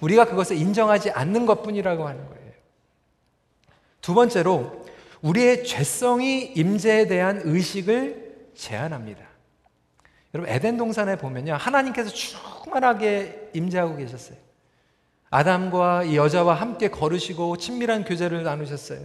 우리가 0.00 0.26
그것을 0.26 0.58
인정하지 0.58 1.12
않는 1.12 1.46
것 1.46 1.62
뿐이라고 1.62 2.06
하는 2.06 2.28
거예요. 2.28 2.52
두 4.02 4.12
번째로 4.12 4.84
우리의 5.22 5.64
죄성이 5.64 6.52
임재에 6.54 7.06
대한 7.06 7.40
의식을 7.42 8.50
제한합니다. 8.54 9.24
여러분 10.34 10.52
에덴 10.52 10.76
동산에 10.76 11.16
보면요 11.16 11.54
하나님께서 11.54 12.10
충만하게 12.10 13.48
임재하고 13.54 13.96
계셨어요. 13.96 14.36
아담과 15.32 16.04
이 16.04 16.16
여자와 16.16 16.54
함께 16.54 16.88
걸으시고 16.88 17.56
친밀한 17.56 18.04
교제를 18.04 18.44
나누셨어요. 18.44 19.00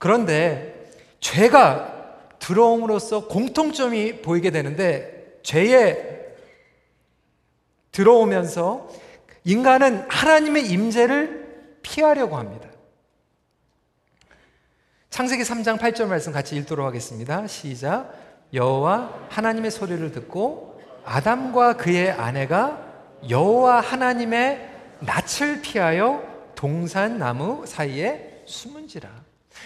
그런데 0.00 0.90
죄가 1.20 2.16
들어옴으로써 2.40 3.28
공통점이 3.28 4.20
보이게 4.20 4.50
되는데 4.50 5.38
죄에 5.44 6.34
들어오면서 7.92 8.88
인간은 9.44 10.04
하나님의 10.08 10.68
임재를 10.68 11.78
피하려고 11.82 12.36
합니다. 12.36 12.68
창세기 15.10 15.44
3장 15.44 15.78
8절 15.78 16.08
말씀 16.08 16.32
같이 16.32 16.56
읽도록 16.56 16.86
하겠습니다. 16.86 17.46
시작. 17.46 18.12
여호와 18.52 19.26
하나님의 19.28 19.70
소리를 19.70 20.10
듣고 20.10 20.80
아담과 21.04 21.76
그의 21.76 22.10
아내가 22.10 22.84
여호와 23.28 23.80
하나님의 23.80 24.67
낯을 25.00 25.60
피하여 25.62 26.22
동산 26.54 27.18
나무 27.18 27.64
사이에 27.66 28.42
숨은지라. 28.46 29.08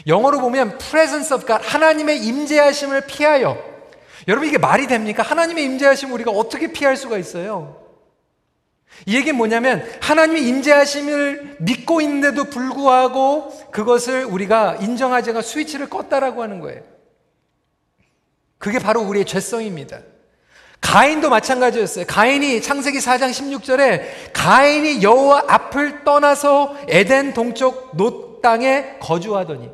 영어로 0.07 0.41
보면 0.41 0.79
presence 0.79 1.35
of 1.35 1.47
God 1.47 1.65
하나님의 1.67 2.25
임재하심을 2.25 3.07
피하여 3.07 3.62
여러분 4.29 4.49
이게 4.49 4.59
말이 4.59 4.87
됩니까? 4.87 5.23
하나님의 5.23 5.65
임재하심을 5.65 6.15
우리가 6.15 6.31
어떻게 6.31 6.73
피할 6.73 6.97
수가 6.97 7.19
있어요? 7.19 7.81
이 9.07 9.17
얘기는 9.17 9.37
뭐냐면 9.37 9.85
하나님의 10.01 10.47
임재하심을 10.49 11.57
믿고 11.61 12.01
있는데도 12.03 12.45
불구하고 12.45 13.71
그것을 13.71 14.25
우리가 14.25 14.77
인정하지 14.77 15.31
않고 15.31 15.43
스위치를 15.43 15.89
껐다라고 15.89 16.39
하는 16.39 16.61
거예요. 16.61 16.83
그게 18.59 18.79
바로 18.79 19.01
우리의 19.03 19.25
죄성입니다. 19.25 20.01
가인도 20.83 21.31
마찬가지였어요. 21.31 22.05
가인이 22.07 22.61
창세기 22.61 22.99
4장 22.99 23.31
16절에 23.31 24.03
가인이 24.35 25.03
여호와 25.03 25.45
앞을 25.49 26.05
떠나서 26.05 26.77
에덴 26.89 27.33
동쪽 27.33 27.97
노 27.97 28.41
땅에 28.43 28.97
거주하더니 29.01 29.71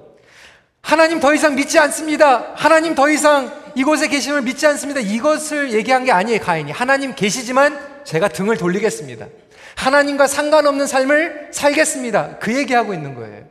하나님 0.82 1.18
더 1.20 1.34
이상 1.34 1.56
믿지 1.56 1.78
않습니다. 1.78 2.52
하나님 2.54 2.94
더 2.94 3.08
이상 3.08 3.50
이곳에 3.74 4.08
계심을 4.08 4.42
믿지 4.42 4.66
않습니다. 4.66 5.00
이것을 5.00 5.72
얘기한 5.72 6.04
게 6.04 6.12
아니에요, 6.12 6.40
가인이. 6.40 6.70
하나님 6.70 7.14
계시지만 7.14 7.78
제가 8.04 8.28
등을 8.28 8.56
돌리겠습니다. 8.56 9.26
하나님과 9.76 10.26
상관없는 10.26 10.86
삶을 10.86 11.48
살겠습니다. 11.52 12.38
그 12.38 12.54
얘기하고 12.56 12.92
있는 12.92 13.14
거예요. 13.14 13.44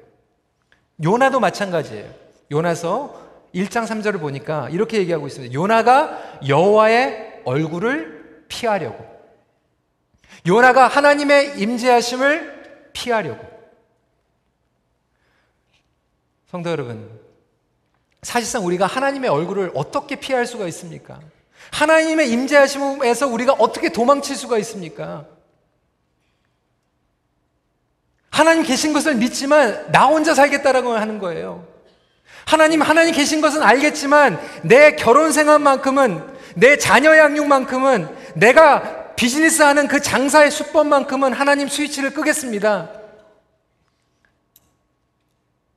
요나도 1.03 1.39
마찬가지예요. 1.39 2.05
요나서 2.51 3.27
1장 3.55 3.87
3절을 3.87 4.19
보니까 4.19 4.69
이렇게 4.71 4.97
얘기하고 4.97 5.27
있습니다. 5.27 5.53
요나가 5.53 6.19
여호와의 6.47 7.26
얼굴을 7.47 8.43
피하려고. 8.49 9.05
요나가 10.45 10.87
하나님의 10.87 11.59
임재하심을 11.59 12.89
피하려고. 12.91 13.47
성도 16.51 16.69
여러분, 16.69 17.09
사실상 18.21 18.65
우리가 18.65 18.85
하나님의 18.85 19.29
얼굴을 19.29 19.71
어떻게 19.75 20.17
피할 20.17 20.45
수가 20.45 20.67
있습니까? 20.67 21.21
하나님의 21.71 22.29
임재하심에서 22.31 23.27
우리가 23.27 23.53
어떻게 23.53 23.93
도망칠 23.93 24.35
수가 24.35 24.57
있습니까? 24.59 25.25
하나님 28.29 28.63
계신 28.63 28.91
것을 28.91 29.15
믿지만 29.15 29.89
나 29.93 30.07
혼자 30.07 30.35
살겠다라고 30.35 30.91
하는 30.93 31.17
거예요. 31.17 31.65
하나님, 32.45 32.81
하나님 32.81 33.13
계신 33.13 33.39
것은 33.39 33.63
알겠지만 33.63 34.37
내 34.63 34.95
결혼 34.97 35.31
생활만큼은 35.31 36.36
내 36.57 36.77
자녀 36.77 37.15
양육만큼은 37.15 38.33
내가 38.35 39.13
비즈니스 39.15 39.61
하는 39.61 39.87
그 39.87 40.01
장사의 40.01 40.49
수법만큼은 40.49 41.33
하나님 41.33 41.67
스위치를 41.67 42.13
끄겠습니다. 42.13 42.91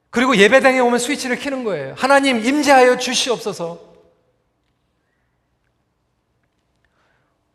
그리고 0.08 0.36
예배당에 0.36 0.80
오면 0.80 0.98
스위치를 0.98 1.38
켜는 1.38 1.64
거예요. 1.64 1.94
하나님 1.96 2.42
임재하여 2.44 2.96
주시옵소서. 2.96 3.90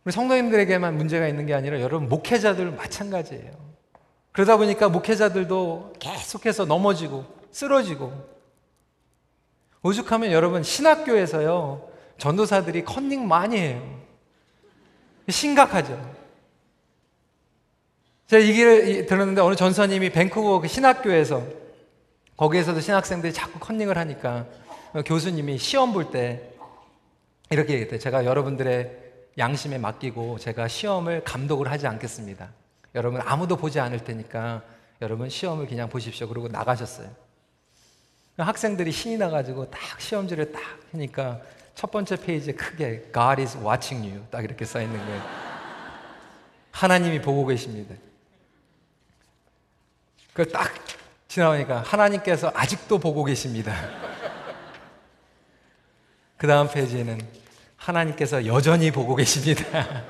우리 0.04 0.12
성도님들에게만 0.12 0.96
문제가 0.96 1.28
있는 1.28 1.48
게 1.48 1.56
아니라 1.56 1.82
여러분 1.82 2.08
목회자들 2.08 2.72
마찬가지예요. 2.72 3.52
그러다 4.34 4.58
보니까 4.58 4.88
목회자들도 4.88 5.94
계속해서 6.00 6.66
넘어지고 6.66 7.26
쓰러지고 7.52 8.14
오죽하면 9.82 10.32
여러분 10.32 10.62
신학교에서요 10.62 11.95
전도사들이 12.18 12.86
컨닝 12.86 13.28
많이 13.28 13.58
해요. 13.58 14.02
심각하죠. 15.30 16.16
제가 18.28 18.44
이 18.44 18.54
길을 18.54 19.06
들었는데 19.06 19.42
어느 19.42 19.56
전사님이 19.56 20.12
밴쿠버 20.12 20.62
그 20.62 20.68
신학교에서 20.68 21.44
거기에서도 22.38 22.80
신학생들이 22.80 23.34
자꾸 23.34 23.60
컨닝을 23.60 23.98
하니까 23.98 24.46
교수님이 25.06 25.58
시험 25.58 25.94
볼 25.94 26.12
때 26.12 26.52
이렇게 27.52 27.74
얘기했대요. 27.74 28.00
제가 28.00 28.26
여러분들의 28.26 29.04
양심에 29.38 29.78
맡기고 29.78 30.40
제가 30.40 30.68
시험을 30.68 31.24
감독을 31.24 31.70
하지 31.70 31.86
않겠습니다. 31.86 32.50
여러분 32.96 33.22
아무도 33.22 33.58
보지 33.58 33.80
않을 33.80 34.04
테니까 34.04 34.64
여러분 35.02 35.30
시험을 35.30 35.68
그냥 35.68 35.90
보십시오. 35.90 36.28
그러고 36.28 36.48
나가셨어요. 36.48 37.10
학생들이 38.38 38.92
신이 38.92 39.18
나가지고 39.18 39.70
딱 39.70 40.02
시험지를 40.02 40.52
딱 40.52 40.62
하니까 40.92 41.42
첫 41.76 41.92
번째 41.92 42.16
페이지에 42.16 42.54
크게 42.54 43.12
God 43.14 43.42
is 43.42 43.58
watching 43.58 44.10
you 44.10 44.26
딱 44.32 44.44
이렇게 44.44 44.64
써 44.64 44.82
있는 44.82 44.98
거예요. 44.98 45.22
하나님이 46.72 47.22
보고 47.22 47.46
계십니다. 47.46 47.94
그걸 50.30 50.52
딱 50.52 50.74
지나오니까 51.28 51.82
하나님께서 51.82 52.52
아직도 52.56 52.98
보고 53.00 53.24
계십니다. 53.26 53.74
그 56.38 56.48
다음 56.48 56.70
페이지에는 56.70 57.20
하나님께서 57.76 58.46
여전히 58.46 58.92
보고 58.92 59.16
계십니다. 59.16 60.06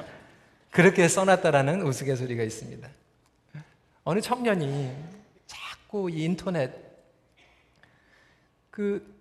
그렇게 0.70 1.08
써놨다라는 1.08 1.82
우스갯소리가 1.82 2.44
있습니다. 2.44 2.90
어느 4.04 4.22
청년이 4.22 4.92
자꾸 5.48 6.10
이 6.12 6.24
인터넷 6.26 6.72
그 8.70 9.15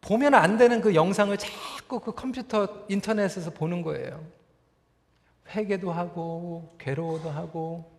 보면 0.00 0.34
안 0.34 0.56
되는 0.56 0.80
그 0.80 0.94
영상을 0.94 1.36
자꾸 1.36 2.00
그 2.00 2.12
컴퓨터 2.12 2.84
인터넷에서 2.88 3.50
보는 3.50 3.82
거예요. 3.82 4.20
회개도 5.50 5.90
하고 5.90 6.74
괴로워도 6.78 7.30
하고 7.30 7.98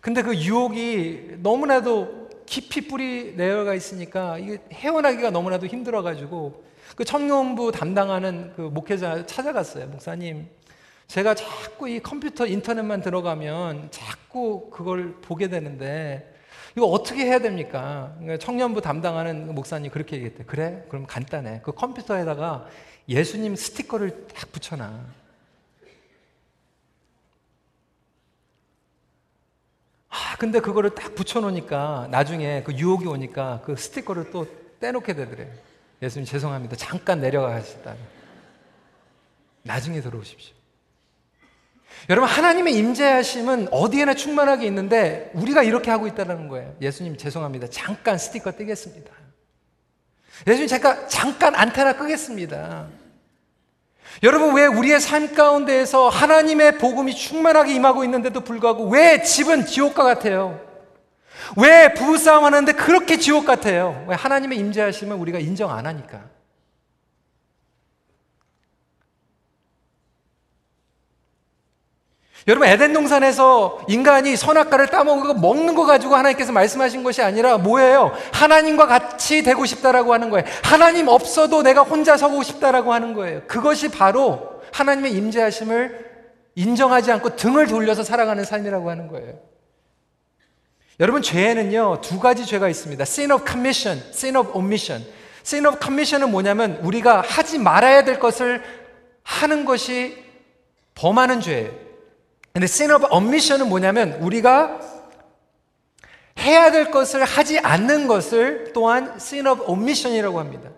근데 0.00 0.22
그 0.22 0.34
유혹이 0.36 1.36
너무나도 1.38 2.28
깊이 2.46 2.88
뿌리 2.88 3.34
내려가 3.36 3.74
있으니까 3.74 4.38
이게 4.38 4.58
헤어나기가 4.72 5.30
너무나도 5.30 5.66
힘들어 5.66 6.02
가지고 6.02 6.64
그 6.96 7.04
청년부 7.04 7.72
담당하는 7.72 8.52
그 8.56 8.62
목회자 8.62 9.26
찾아갔어요. 9.26 9.86
목사님, 9.88 10.48
제가 11.06 11.34
자꾸 11.34 11.88
이 11.88 12.00
컴퓨터 12.00 12.46
인터넷만 12.46 13.02
들어가면 13.02 13.88
자꾸 13.90 14.70
그걸 14.70 15.14
보게 15.20 15.48
되는데 15.48 16.34
이거 16.78 16.86
어떻게 16.86 17.24
해야 17.24 17.40
됩니까? 17.40 18.14
그러니까 18.20 18.38
청년부 18.38 18.80
담당하는 18.80 19.48
그 19.48 19.52
목사님 19.52 19.90
그렇게 19.90 20.14
얘기했대. 20.14 20.44
그래? 20.44 20.84
그럼 20.88 21.06
간단해. 21.08 21.60
그 21.64 21.72
컴퓨터에다가 21.72 22.68
예수님 23.08 23.56
스티커를 23.56 24.28
딱 24.28 24.52
붙여놔. 24.52 24.86
아, 30.08 30.36
근데 30.38 30.60
그거를 30.60 30.94
딱 30.94 31.16
붙여놓으니까 31.16 32.06
나중에 32.12 32.62
그 32.62 32.72
유혹이 32.72 33.08
오니까 33.08 33.60
그 33.64 33.74
스티커를 33.74 34.30
또 34.30 34.46
떼놓게 34.78 35.14
되더래요. 35.14 35.52
예수님 36.00 36.26
죄송합니다. 36.26 36.76
잠깐 36.76 37.20
내려가시다. 37.20 37.96
나중에 39.64 40.00
들어오십시오. 40.00 40.54
여러분 42.08 42.28
하나님의 42.28 42.74
임재하심은 42.74 43.68
어디에나 43.70 44.14
충만하게 44.14 44.66
있는데 44.66 45.30
우리가 45.34 45.62
이렇게 45.62 45.90
하고 45.90 46.06
있다는 46.06 46.48
거예요. 46.48 46.74
예수님 46.80 47.16
죄송합니다. 47.16 47.68
잠깐 47.70 48.16
스티커 48.16 48.52
떼겠습니다. 48.52 49.10
예수님 50.46 50.68
제가 50.68 51.06
잠깐 51.08 51.54
안테나 51.54 51.94
끄겠습니다. 51.94 52.86
여러분 54.22 54.54
왜 54.54 54.66
우리의 54.66 55.00
삶 55.00 55.34
가운데에서 55.34 56.08
하나님의 56.08 56.78
복음이 56.78 57.14
충만하게 57.14 57.74
임하고 57.74 58.04
있는데도 58.04 58.40
불구하고 58.40 58.88
왜 58.88 59.22
집은 59.22 59.66
지옥과 59.66 60.02
같아요? 60.02 60.60
왜 61.56 61.92
부부싸움 61.94 62.44
하는데 62.44 62.72
그렇게 62.72 63.16
지옥 63.16 63.44
같아요? 63.44 64.04
왜 64.08 64.16
하나님의 64.16 64.58
임재하심을 64.58 65.16
우리가 65.16 65.38
인정 65.38 65.70
안 65.70 65.86
하니까. 65.86 66.22
여러분 72.48 72.66
에덴 72.66 72.94
동산에서 72.94 73.78
인간이 73.88 74.34
선악과를 74.34 74.86
따먹고 74.86 75.34
먹는 75.34 75.74
거 75.74 75.84
가지고 75.84 76.16
하나님께서 76.16 76.50
말씀하신 76.50 77.02
것이 77.02 77.20
아니라 77.20 77.58
뭐예요? 77.58 78.16
하나님과 78.32 78.86
같이 78.86 79.42
되고 79.42 79.66
싶다라고 79.66 80.14
하는 80.14 80.30
거예요. 80.30 80.46
하나님 80.62 81.08
없어도 81.08 81.62
내가 81.62 81.82
혼자 81.82 82.16
서고 82.16 82.42
싶다라고 82.42 82.94
하는 82.94 83.12
거예요. 83.12 83.42
그것이 83.46 83.90
바로 83.90 84.62
하나님의 84.72 85.12
임재하심을 85.12 86.08
인정하지 86.54 87.12
않고 87.12 87.36
등을 87.36 87.66
돌려서 87.66 88.02
살아가는 88.02 88.42
삶이라고 88.42 88.88
하는 88.88 89.08
거예요. 89.08 89.34
여러분 91.00 91.20
죄에는요 91.20 92.00
두 92.00 92.18
가지 92.18 92.46
죄가 92.46 92.70
있습니다. 92.70 93.02
sin 93.02 93.30
of 93.30 93.44
commission, 93.46 94.02
sin 94.08 94.36
of 94.36 94.56
omission. 94.56 95.06
sin 95.44 95.66
of 95.66 95.78
commission은 95.82 96.30
뭐냐면 96.30 96.78
우리가 96.82 97.20
하지 97.20 97.58
말아야 97.58 98.04
될 98.04 98.18
것을 98.18 98.62
하는 99.22 99.66
것이 99.66 100.16
범하는 100.94 101.42
죄예요. 101.42 101.87
근데 102.52 102.64
sin 102.64 102.90
of 102.90 103.06
omission은 103.10 103.68
뭐냐면 103.68 104.14
우리가 104.14 104.80
해야 106.38 106.70
될 106.70 106.90
것을 106.90 107.24
하지 107.24 107.58
않는 107.58 108.06
것을 108.06 108.72
또한 108.72 109.12
sin 109.16 109.46
of 109.46 109.62
omission이라고 109.70 110.38
합니다. 110.38 110.70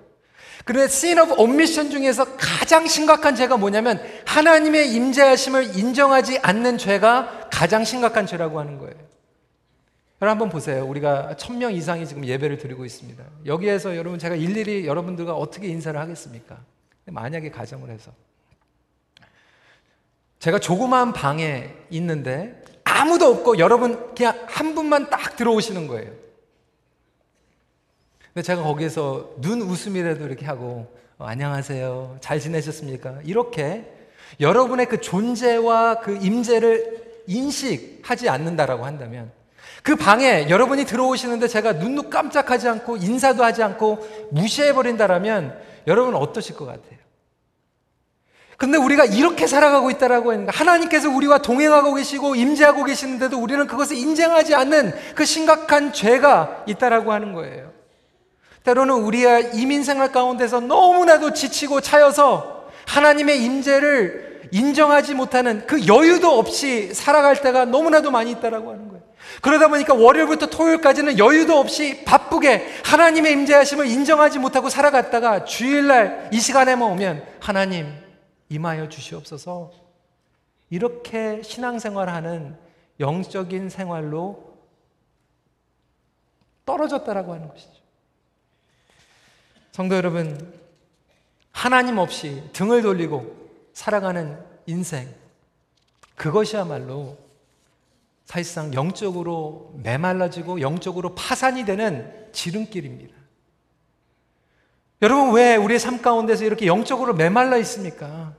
그런데 0.64 0.84
sin 0.84 1.18
of 1.18 1.32
omission 1.40 1.90
중에서 1.90 2.36
가장 2.36 2.86
심각한 2.86 3.34
죄가 3.34 3.56
뭐냐면 3.56 4.00
하나님의 4.26 4.92
임재하심을 4.92 5.76
인정하지 5.76 6.38
않는 6.42 6.78
죄가 6.78 7.48
가장 7.50 7.84
심각한 7.84 8.26
죄라고 8.26 8.60
하는 8.60 8.78
거예요. 8.78 8.94
여러분 10.22 10.30
한번 10.30 10.48
보세요. 10.50 10.86
우리가 10.86 11.36
천 11.36 11.58
명 11.58 11.72
이상이 11.72 12.06
지금 12.06 12.26
예배를 12.26 12.58
드리고 12.58 12.84
있습니다. 12.84 13.24
여기에서 13.46 13.96
여러분 13.96 14.18
제가 14.18 14.34
일일이 14.34 14.86
여러분들과 14.86 15.34
어떻게 15.34 15.66
인사를 15.68 15.98
하겠습니까? 15.98 16.58
만약에 17.06 17.50
가정을 17.50 17.90
해서 17.90 18.12
제가 20.40 20.58
조그마한 20.58 21.12
방에 21.12 21.70
있는데 21.90 22.60
아무도 22.82 23.26
없고 23.26 23.58
여러분 23.58 24.14
그냥 24.14 24.38
한 24.48 24.74
분만 24.74 25.10
딱 25.10 25.36
들어오시는 25.36 25.86
거예요. 25.86 26.10
근데 28.32 28.42
제가 28.42 28.62
거기에서 28.62 29.34
눈 29.38 29.60
웃음이라도 29.60 30.24
이렇게 30.26 30.46
하고 30.46 30.92
어, 31.18 31.26
안녕하세요. 31.26 32.18
잘 32.20 32.40
지내셨습니까? 32.40 33.18
이렇게 33.24 33.84
여러분의 34.40 34.86
그 34.86 35.00
존재와 35.00 36.00
그 36.00 36.16
임재를 36.16 37.22
인식하지 37.26 38.30
않는다라고 38.30 38.86
한다면 38.86 39.30
그 39.82 39.94
방에 39.94 40.48
여러분이 40.48 40.86
들어오시는데 40.86 41.48
제가 41.48 41.72
눈도 41.74 42.08
깜짝하지 42.08 42.68
않고 42.68 42.96
인사도 42.96 43.44
하지 43.44 43.62
않고 43.62 44.28
무시해 44.30 44.72
버린다라면 44.72 45.60
여러분 45.86 46.14
어떠실 46.14 46.56
것 46.56 46.64
같아요? 46.64 46.99
근데 48.60 48.76
우리가 48.76 49.06
이렇게 49.06 49.46
살아가고 49.46 49.90
있다라고 49.90 50.32
하니까 50.32 50.52
하나님께서 50.54 51.08
우리와 51.08 51.38
동행하고 51.38 51.94
계시고 51.94 52.34
임재하고 52.34 52.84
계시는데도 52.84 53.38
우리는 53.38 53.66
그것을 53.66 53.96
인정하지 53.96 54.54
않는 54.54 54.92
그 55.14 55.24
심각한 55.24 55.94
죄가 55.94 56.64
있다라고 56.66 57.10
하는 57.10 57.32
거예요. 57.32 57.72
때로는 58.62 58.96
우리의 58.96 59.52
이민 59.54 59.82
생활 59.82 60.12
가운데서 60.12 60.60
너무나도 60.60 61.32
지치고 61.32 61.80
차여서 61.80 62.66
하나님의 62.86 63.42
임재를 63.42 64.50
인정하지 64.50 65.14
못하는 65.14 65.66
그 65.66 65.86
여유도 65.86 66.38
없이 66.38 66.92
살아갈 66.92 67.40
때가 67.40 67.64
너무나도 67.64 68.10
많이 68.10 68.30
있다라고 68.32 68.72
하는 68.72 68.88
거예요. 68.88 69.02
그러다 69.40 69.68
보니까 69.68 69.94
월요일부터 69.94 70.48
토요일까지는 70.50 71.18
여유도 71.18 71.58
없이 71.58 72.04
바쁘게 72.04 72.66
하나님의 72.84 73.32
임재하심을 73.32 73.86
인정하지 73.86 74.38
못하고 74.38 74.68
살아갔다가 74.68 75.46
주일날 75.46 76.28
이 76.30 76.38
시간에만 76.40 76.86
오면 76.90 77.22
하나님 77.40 78.09
임하여 78.50 78.88
주시옵소서. 78.90 79.72
이렇게 80.68 81.42
신앙생활하는 81.42 82.58
영적인 83.00 83.70
생활로 83.70 84.58
떨어졌다라고 86.66 87.32
하는 87.32 87.48
것이죠. 87.48 87.80
성도 89.72 89.96
여러분, 89.96 90.60
하나님 91.52 91.98
없이 91.98 92.42
등을 92.52 92.82
돌리고 92.82 93.50
살아가는 93.72 94.38
인생, 94.66 95.12
그것이야말로 96.14 97.16
사실상 98.24 98.74
영적으로 98.74 99.72
메말라지고 99.82 100.60
영적으로 100.60 101.14
파산이 101.14 101.64
되는 101.64 102.30
지름길입니다. 102.32 103.19
여러분, 105.02 105.34
왜 105.34 105.56
우리의 105.56 105.78
삶 105.78 106.02
가운데서 106.02 106.44
이렇게 106.44 106.66
영적으로 106.66 107.14
메말라 107.14 107.56
있습니까? 107.58 108.34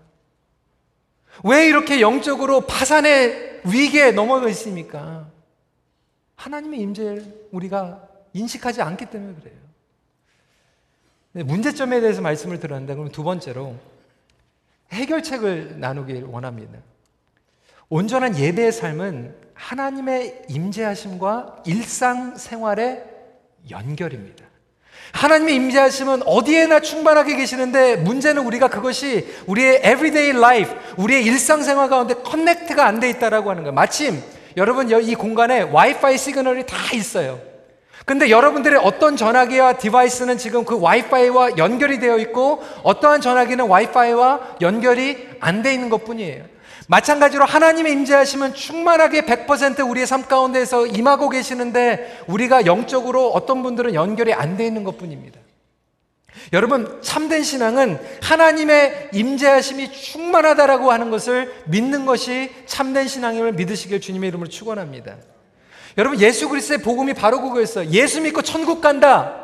왜 1.44 1.68
이렇게 1.68 2.02
영적으로 2.02 2.62
파산의 2.62 3.62
위기에 3.66 4.12
넘어가 4.12 4.48
있습니까? 4.50 5.28
하나님의 6.36 6.80
임재를 6.82 7.48
우리가 7.52 8.08
인식하지 8.34 8.82
않기 8.82 9.08
때문에 9.08 9.36
그래요. 9.40 9.56
문제점에 11.46 12.02
대해서 12.02 12.22
말씀을 12.22 12.60
들었는데 12.60 12.96
그럼 12.96 13.12
두 13.12 13.24
번째로 13.24 13.76
해결책을 14.92 15.80
나누길 15.80 16.26
원합니다. 16.26 16.78
온전한 17.90 18.38
예배의 18.38 18.72
삶은 18.72 19.36
하나님의 19.54 20.44
임재하심과 20.50 21.64
일상 21.66 22.38
생활의 22.38 23.06
연결입니다. 23.70 24.51
하나님의 25.14 25.56
임재하심은 25.56 26.24
어디에나 26.26 26.80
충만하게 26.80 27.36
계시는데 27.36 27.98
문제는 27.98 28.44
우리가 28.44 28.70
그것이 28.70 29.28
우리의 29.48 29.78
everyday 29.78 30.30
life, 30.38 30.74
우리의 30.98 31.24
일상생활 31.26 31.90
가운데 31.90 32.14
커넥트가 32.16 32.86
안 32.86 33.00
돼 33.00 33.10
있다라고 33.10 33.50
하는 33.50 33.64
거예요. 33.64 33.74
마침 33.74 34.22
여러분 34.58 34.90
이 34.90 35.16
공간에 35.16 35.62
Wi-Fi 35.62 36.18
signal이 36.18 36.66
다 36.66 36.76
있어요. 36.94 37.40
근데 38.06 38.30
여러분들의 38.30 38.80
어떤 38.84 39.16
전화기와 39.16 39.74
device는 39.74 40.38
지금 40.38 40.66
그 40.66 40.80
Wi-Fi와 40.80 41.58
연결이 41.58 42.00
되어 42.00 42.18
있고 42.18 42.64
어떠한 42.84 43.22
전화기는 43.22 43.68
Wi-Fi와 43.68 44.58
연결이 44.62 45.30
안 45.40 45.62
돼 45.62 45.74
있는 45.74 45.90
것 45.90 46.04
뿐이에요. 46.04 46.44
마찬가지로 46.92 47.46
하나님의 47.46 47.94
임재하심은 47.94 48.54
충만하게 48.54 49.22
100% 49.22 49.90
우리의 49.90 50.06
삶 50.06 50.24
가운데서 50.24 50.88
임하고 50.88 51.30
계시는데 51.30 52.24
우리가 52.28 52.66
영적으로 52.66 53.30
어떤 53.30 53.64
분들은 53.64 53.94
연결이 53.94 54.34
안 54.34 54.58
돼 54.58 54.66
있는 54.66 54.84
것 54.84 54.98
뿐입니다. 54.98 55.40
여러분, 56.52 57.00
참된 57.02 57.44
신앙은 57.44 57.98
하나님의 58.22 59.12
임재하심이 59.14 59.94
충만하다라고 59.94 60.92
하는 60.92 61.10
것을 61.12 61.54
믿는 61.68 62.06
것이 62.06 62.52
참된 62.66 63.08
신앙임을 63.08 63.54
믿으시길 63.54 64.02
주님의 64.02 64.28
이름으로 64.28 64.50
축원합니다. 64.50 65.16
여러분, 65.98 66.20
예수 66.20 66.50
그리스도의 66.50 66.82
복음이 66.82 67.14
바로 67.14 67.42
그거였어요. 67.42 67.90
예수 67.92 68.20
믿고 68.20 68.42
천국 68.42 68.82
간다. 68.82 69.41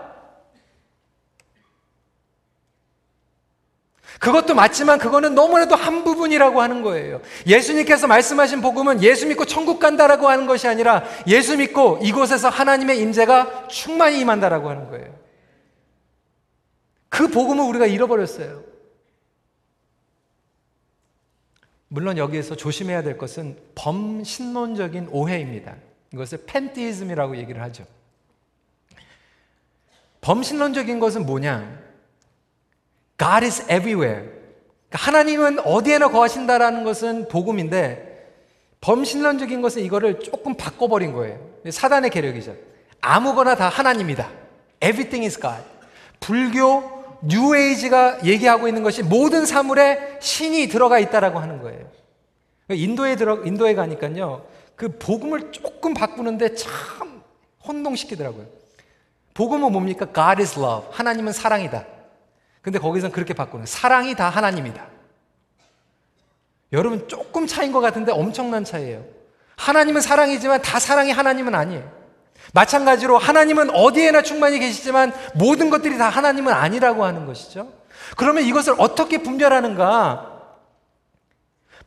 그것도 4.19 4.55
맞지만 4.55 4.97
그거는 4.97 5.35
너무나도 5.35 5.75
한 5.75 6.03
부분이라고 6.03 6.61
하는 6.61 6.81
거예요. 6.81 7.21
예수님께서 7.45 8.07
말씀하신 8.07 8.61
복음은 8.61 9.03
예수 9.03 9.27
믿고 9.27 9.45
천국 9.45 9.79
간다라고 9.79 10.27
하는 10.27 10.47
것이 10.47 10.67
아니라 10.67 11.03
예수 11.27 11.57
믿고 11.57 11.99
이곳에서 12.01 12.49
하나님의 12.49 12.99
임재가 12.99 13.67
충만히 13.67 14.19
임한다라고 14.19 14.69
하는 14.69 14.89
거예요. 14.89 15.15
그 17.09 17.29
복음을 17.29 17.63
우리가 17.65 17.85
잃어버렸어요. 17.85 18.63
물론 21.89 22.17
여기에서 22.17 22.55
조심해야 22.55 23.03
될 23.03 23.17
것은 23.17 23.57
범신론적인 23.75 25.09
오해입니다. 25.11 25.75
이것을 26.13 26.43
팬티즘이라고 26.45 27.37
얘기를 27.37 27.61
하죠. 27.61 27.85
범신론적인 30.21 30.99
것은 30.99 31.25
뭐냐? 31.25 31.86
God 33.17 33.45
is 33.45 33.61
everywhere. 33.63 34.29
그러니까 34.89 34.97
하나님은 34.97 35.59
어디에나 35.59 36.09
거하신다라는 36.09 36.83
것은 36.83 37.27
복음인데 37.27 38.07
범신론적인 38.81 39.61
것은 39.61 39.81
이거를 39.83 40.19
조금 40.19 40.55
바꿔버린 40.55 41.13
거예요. 41.13 41.39
사단의 41.69 42.09
계력이죠. 42.11 42.55
아무거나 43.01 43.55
다 43.55 43.69
하나님이다. 43.69 44.29
Everything 44.81 45.25
is 45.25 45.39
God. 45.39 45.63
불교, 46.19 46.83
뉴에이지가 47.23 48.25
얘기하고 48.25 48.67
있는 48.67 48.83
것이 48.83 49.03
모든 49.03 49.45
사물에 49.45 50.19
신이 50.21 50.67
들어가 50.67 50.99
있다라고 50.99 51.39
하는 51.39 51.61
거예요. 51.61 51.89
인도에 52.69 53.15
들어 53.15 53.43
인도에 53.43 53.73
가니까요. 53.73 54.45
그 54.75 54.97
복음을 54.99 55.51
조금 55.51 55.93
바꾸는데 55.93 56.53
참 56.55 57.23
혼동시키더라고요. 57.67 58.45
복음은 59.33 59.71
뭡니까? 59.71 60.05
God 60.13 60.41
is 60.41 60.59
love. 60.59 60.87
하나님은 60.91 61.33
사랑이다. 61.33 61.96
근데 62.67 62.79
거기선 62.79 63.13
그렇게 63.13 63.33
바꾸는 63.33 63.65
사랑이 63.65 64.13
다 64.13 64.27
하나님이다. 64.27 64.85
여러분 66.73 67.07
조금 67.07 67.47
차인 67.47 67.71
것 67.71 67.79
같은데 67.79 68.11
엄청난 68.11 68.65
차이예요. 68.65 69.05
하나님은 69.55 70.01
사랑이지만 70.01 70.61
다 70.61 70.77
사랑이 70.77 71.11
하나님은 71.11 71.55
아니에요. 71.55 71.89
마찬가지로 72.53 73.19
하나님은 73.19 73.69
어디에나 73.69 74.21
충만히 74.21 74.59
계시지만 74.59 75.13
모든 75.35 75.69
것들이 75.69 75.97
다 75.97 76.09
하나님은 76.09 76.51
아니라고 76.51 77.05
하는 77.05 77.25
것이죠. 77.25 77.71
그러면 78.17 78.43
이것을 78.43 78.75
어떻게 78.79 79.19
분별하는가? 79.19 80.41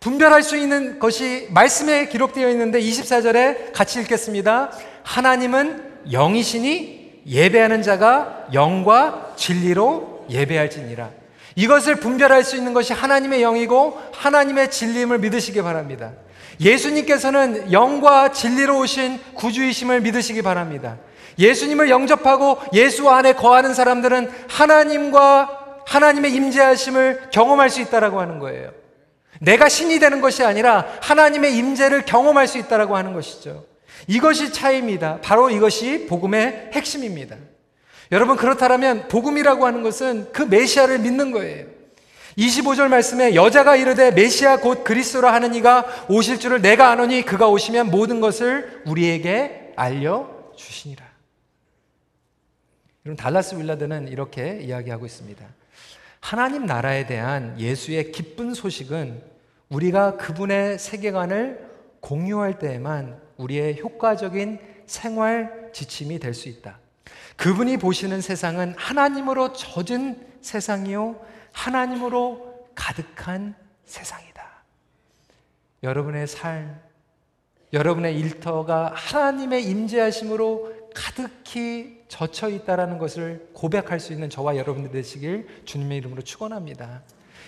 분별할 0.00 0.42
수 0.42 0.56
있는 0.56 0.98
것이 0.98 1.48
말씀에 1.50 2.08
기록되어 2.08 2.48
있는데 2.52 2.80
24절에 2.80 3.74
같이 3.74 4.00
읽겠습니다. 4.00 4.72
하나님은 5.02 6.06
영이시니 6.10 7.24
예배하는 7.26 7.82
자가 7.82 8.46
영과 8.54 9.34
진리로 9.36 10.19
예배할지니라. 10.30 11.10
이것을 11.56 11.96
분별할 11.96 12.44
수 12.44 12.56
있는 12.56 12.72
것이 12.72 12.92
하나님의 12.92 13.40
영이고 13.40 14.00
하나님의 14.12 14.70
진리임을 14.70 15.18
믿으시기 15.18 15.62
바랍니다. 15.62 16.12
예수님께서는 16.60 17.72
영과 17.72 18.32
진리로 18.32 18.78
오신 18.80 19.18
구주이심을 19.34 20.02
믿으시기 20.02 20.42
바랍니다. 20.42 20.98
예수님을 21.38 21.90
영접하고 21.90 22.58
예수 22.74 23.08
안에 23.08 23.32
거하는 23.32 23.72
사람들은 23.74 24.30
하나님과 24.48 25.82
하나님의 25.86 26.34
임재하심을 26.34 27.30
경험할 27.32 27.70
수 27.70 27.80
있다라고 27.80 28.20
하는 28.20 28.38
거예요. 28.38 28.70
내가 29.40 29.68
신이 29.68 29.98
되는 29.98 30.20
것이 30.20 30.44
아니라 30.44 30.86
하나님의 31.00 31.56
임재를 31.56 32.04
경험할 32.04 32.46
수 32.46 32.58
있다라고 32.58 32.96
하는 32.96 33.14
것이죠. 33.14 33.64
이것이 34.06 34.52
차이입니다. 34.52 35.18
바로 35.22 35.50
이것이 35.50 36.06
복음의 36.08 36.70
핵심입니다. 36.74 37.36
여러분 38.12 38.36
그렇다면 38.36 39.08
복음이라고 39.08 39.66
하는 39.66 39.82
것은 39.82 40.32
그 40.32 40.42
메시아를 40.42 40.98
믿는 40.98 41.30
거예요. 41.30 41.66
25절 42.36 42.88
말씀에 42.88 43.34
여자가 43.34 43.76
이르되 43.76 44.10
메시아 44.10 44.58
곧 44.58 44.84
그리스도라 44.84 45.32
하는 45.32 45.54
이가 45.54 46.06
오실 46.08 46.38
줄을 46.40 46.60
내가 46.62 46.90
아노니 46.90 47.22
그가 47.22 47.48
오시면 47.48 47.90
모든 47.90 48.20
것을 48.20 48.82
우리에게 48.86 49.72
알려 49.76 50.28
주시니라. 50.56 51.04
여러분 53.04 53.16
달라스 53.16 53.54
윌라드는 53.54 54.08
이렇게 54.08 54.60
이야기하고 54.60 55.06
있습니다. 55.06 55.44
하나님 56.20 56.66
나라에 56.66 57.06
대한 57.06 57.58
예수의 57.58 58.12
기쁜 58.12 58.54
소식은 58.54 59.22
우리가 59.70 60.16
그분의 60.16 60.78
세계관을 60.78 61.70
공유할 62.00 62.58
때에만 62.58 63.20
우리의 63.36 63.80
효과적인 63.80 64.58
생활 64.86 65.70
지침이 65.72 66.18
될 66.18 66.34
수 66.34 66.48
있다. 66.48 66.78
그분이 67.36 67.78
보시는 67.78 68.20
세상은 68.20 68.74
하나님으로 68.76 69.52
젖은 69.52 70.26
세상이요. 70.40 71.20
하나님으로 71.52 72.68
가득한 72.74 73.54
세상이다. 73.84 74.44
여러분의 75.82 76.26
삶, 76.26 76.80
여러분의 77.72 78.18
일터가 78.18 78.92
하나님의 78.94 79.64
임재하심으로 79.64 80.90
가득히 80.94 82.04
젖혀 82.08 82.48
있다라는 82.48 82.98
것을 82.98 83.48
고백할 83.52 84.00
수 84.00 84.12
있는 84.12 84.28
저와 84.28 84.56
여러분들 84.56 84.90
되시길 84.90 85.62
주님의 85.64 85.98
이름으로 85.98 86.22
축원합니다. 86.22 87.02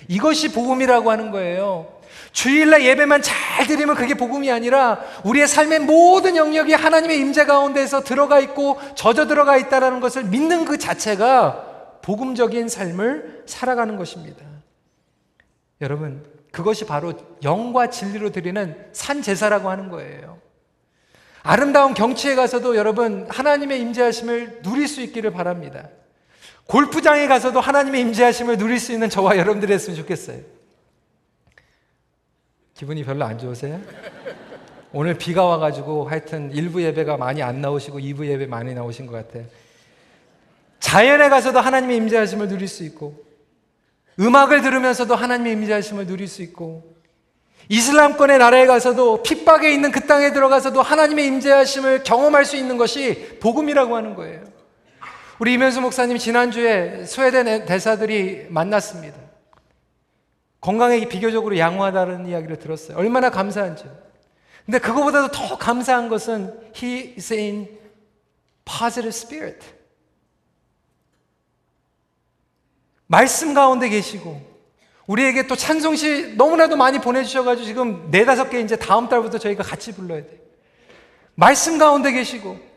이것이 0.08 0.52
복음이라고 0.52 1.10
하는 1.10 1.30
거예요. 1.30 2.00
주일날 2.32 2.84
예배만 2.84 3.22
잘 3.22 3.66
드리면 3.66 3.94
그게 3.94 4.14
복음이 4.14 4.50
아니라 4.50 5.00
우리의 5.24 5.46
삶의 5.46 5.80
모든 5.80 6.36
영역이 6.36 6.72
하나님의 6.72 7.18
임재 7.18 7.44
가운데서 7.44 8.04
들어가 8.04 8.40
있고 8.40 8.78
젖어 8.94 9.26
들어가 9.26 9.56
있다라는 9.56 10.00
것을 10.00 10.24
믿는 10.24 10.64
그 10.64 10.78
자체가 10.78 12.00
복음적인 12.02 12.68
삶을 12.68 13.44
살아가는 13.46 13.96
것입니다. 13.96 14.44
여러분, 15.80 16.24
그것이 16.50 16.86
바로 16.86 17.14
영과 17.42 17.88
진리로 17.88 18.30
드리는 18.30 18.76
산 18.92 19.22
제사라고 19.22 19.70
하는 19.70 19.88
거예요. 19.88 20.38
아름다운 21.42 21.94
경치에 21.94 22.34
가서도 22.34 22.76
여러분 22.76 23.26
하나님의 23.28 23.80
임재하심을 23.80 24.60
누릴 24.62 24.86
수 24.86 25.00
있기를 25.00 25.32
바랍니다. 25.32 25.88
골프장에 26.66 27.26
가서도 27.26 27.60
하나님의 27.60 28.00
임재하심을 28.02 28.56
누릴 28.56 28.78
수 28.80 28.92
있는 28.92 29.10
저와 29.10 29.36
여러분들이 29.36 29.72
했으면 29.72 29.96
좋겠어요. 29.96 30.40
기분이 32.74 33.04
별로 33.04 33.24
안 33.24 33.38
좋으세요? 33.38 33.80
오늘 34.92 35.14
비가 35.14 35.44
와가지고 35.44 36.08
하여튼 36.08 36.52
1부 36.52 36.82
예배가 36.82 37.16
많이 37.16 37.42
안 37.42 37.60
나오시고 37.60 37.98
2부 37.98 38.26
예배 38.26 38.46
많이 38.46 38.74
나오신 38.74 39.06
것 39.06 39.12
같아요. 39.12 39.44
자연에 40.80 41.28
가서도 41.28 41.60
하나님의 41.60 41.96
임재하심을 41.98 42.48
누릴 42.48 42.68
수 42.68 42.84
있고 42.84 43.24
음악을 44.20 44.60
들으면서도 44.60 45.14
하나님의 45.14 45.52
임재하심을 45.54 46.06
누릴 46.06 46.28
수 46.28 46.42
있고 46.42 46.92
이슬람권의 47.68 48.38
나라에 48.38 48.66
가서도 48.66 49.22
핍박에 49.22 49.72
있는 49.72 49.92
그 49.92 50.06
땅에 50.06 50.32
들어가서도 50.32 50.82
하나님의 50.82 51.26
임재하심을 51.26 52.02
경험할 52.02 52.44
수 52.44 52.56
있는 52.56 52.76
것이 52.76 53.38
복음이라고 53.40 53.96
하는 53.96 54.14
거예요. 54.14 54.51
우리 55.42 55.54
이면수 55.54 55.80
목사님 55.80 56.18
지난주에 56.18 57.04
스웨덴 57.04 57.66
대사들이 57.66 58.46
만났습니다. 58.48 59.18
건강에 60.60 61.04
비교적으로 61.08 61.58
양호하다는 61.58 62.28
이야기를 62.28 62.60
들었어요. 62.60 62.96
얼마나 62.96 63.28
감사한지. 63.28 63.82
근데 64.64 64.78
그거보다도 64.78 65.32
더 65.32 65.58
감사한 65.58 66.08
것은 66.08 66.60
he 66.80 67.14
is 67.18 67.32
in 67.32 67.76
positive 68.64 69.08
spirit. 69.08 69.66
말씀 73.08 73.52
가운데 73.52 73.88
계시고 73.88 74.40
우리에게 75.08 75.48
또 75.48 75.56
찬송시 75.56 76.34
너무나도 76.36 76.76
많이 76.76 77.00
보내주셔가지고 77.00 77.66
지금 77.66 78.10
네다섯 78.12 78.48
개 78.48 78.60
이제 78.60 78.76
다음 78.76 79.08
달부터 79.08 79.38
저희가 79.38 79.64
같이 79.64 79.90
불러야 79.90 80.22
돼. 80.22 80.40
말씀 81.34 81.78
가운데 81.78 82.12
계시고 82.12 82.71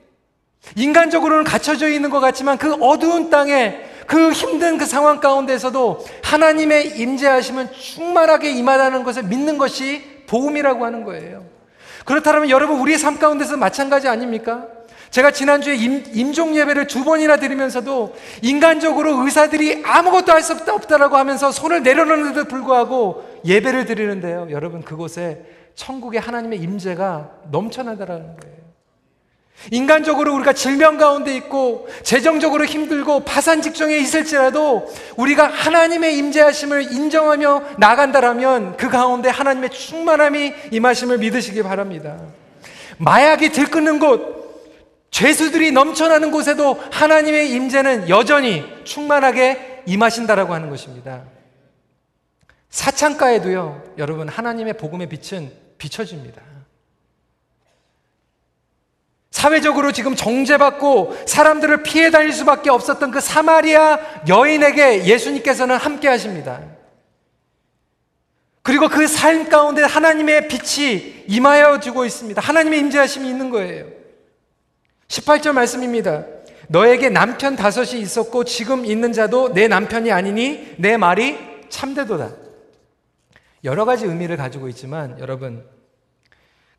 인간적으로는 0.75 1.43
갇혀져 1.43 1.87
있는 1.89 2.09
것 2.09 2.19
같지만 2.19 2.57
그 2.57 2.73
어두운 2.75 3.29
땅에 3.29 3.79
그 4.07 4.31
힘든 4.31 4.77
그 4.77 4.85
상황 4.85 5.19
가운데서도 5.19 6.05
하나님의 6.23 6.99
임재하심은 6.99 7.71
충만하게 7.73 8.51
임하다는 8.51 9.03
것을 9.03 9.23
믿는 9.23 9.57
것이 9.57 10.23
복음이라고 10.27 10.85
하는 10.85 11.03
거예요. 11.03 11.45
그렇다면 12.05 12.49
여러분 12.49 12.79
우리의 12.79 12.97
삶 12.99 13.17
가운데서 13.17 13.57
마찬가지 13.57 14.07
아닙니까? 14.07 14.67
제가 15.09 15.31
지난주에 15.31 15.75
임, 15.75 16.33
종 16.33 16.55
예배를 16.55 16.87
두 16.87 17.05
번이나 17.05 17.37
드리면서도 17.37 18.15
인간적으로 18.41 19.23
의사들이 19.23 19.83
아무것도 19.85 20.31
할 20.31 20.41
수 20.41 20.53
없다라고 20.53 21.15
하면서 21.15 21.51
손을 21.51 21.83
내려놓는데도 21.83 22.47
불구하고 22.47 23.23
예배를 23.45 23.85
드리는데요. 23.85 24.47
여러분 24.51 24.81
그곳에 24.81 25.45
천국의 25.75 26.19
하나님의 26.19 26.59
임재가 26.59 27.31
넘쳐나다라는 27.49 28.37
거예요. 28.37 28.64
인간적으로 29.71 30.35
우리가 30.35 30.53
질병 30.53 30.97
가운데 30.97 31.35
있고 31.37 31.87
재정적으로 32.03 32.65
힘들고 32.65 33.21
파산 33.21 33.61
직종에 33.61 33.97
있을지라도 33.97 34.87
우리가 35.15 35.47
하나님의 35.47 36.17
임재하심을 36.17 36.93
인정하며 36.93 37.63
나간다라면 37.79 38.77
그 38.77 38.89
가운데 38.89 39.29
하나님의 39.29 39.71
충만함이 39.71 40.53
임하심을 40.71 41.17
믿으시기 41.17 41.63
바랍니다. 41.63 42.19
마약이 42.97 43.49
들끓는 43.49 43.99
곳, 43.99 44.35
죄수들이 45.09 45.71
넘쳐나는 45.71 46.31
곳에도 46.31 46.79
하나님의 46.91 47.51
임재는 47.51 48.09
여전히 48.09 48.63
충만하게 48.83 49.83
임하신다라고 49.85 50.53
하는 50.53 50.69
것입니다. 50.69 51.23
사창가에도요, 52.69 53.93
여러분 53.97 54.27
하나님의 54.27 54.73
복음의 54.73 55.07
빛은 55.07 55.51
비춰집니다. 55.77 56.41
사회적으로 59.35 59.91
지금 59.91 60.15
정죄받고 60.15 61.17
사람들을 61.27 61.83
피해 61.83 62.09
다닐 62.09 62.31
수밖에 62.31 62.69
없었던 62.69 63.11
그 63.11 63.19
사마리아 63.19 63.99
여인에게 64.29 65.03
예수님께서는 65.03 65.75
함께 65.75 66.07
하십니다. 66.07 66.61
그리고 68.61 68.87
그 68.87 69.05
삶 69.07 69.49
가운데 69.49 69.83
하나님의 69.83 70.47
빛이 70.47 71.25
임하여 71.27 71.81
주고 71.81 72.05
있습니다. 72.05 72.41
하나님의 72.41 72.79
임재하심이 72.79 73.27
있는 73.27 73.49
거예요. 73.49 73.87
18절 75.09 75.51
말씀입니다. 75.51 76.23
너에게 76.69 77.09
남편 77.09 77.57
다섯이 77.57 77.99
있었고 77.99 78.45
지금 78.45 78.85
있는 78.85 79.11
자도 79.11 79.53
내 79.53 79.67
남편이 79.67 80.13
아니니 80.13 80.75
내 80.77 80.95
말이 80.95 81.37
참되도다. 81.67 82.31
여러 83.65 83.83
가지 83.83 84.05
의미를 84.05 84.37
가지고 84.37 84.69
있지만 84.69 85.19
여러분 85.19 85.67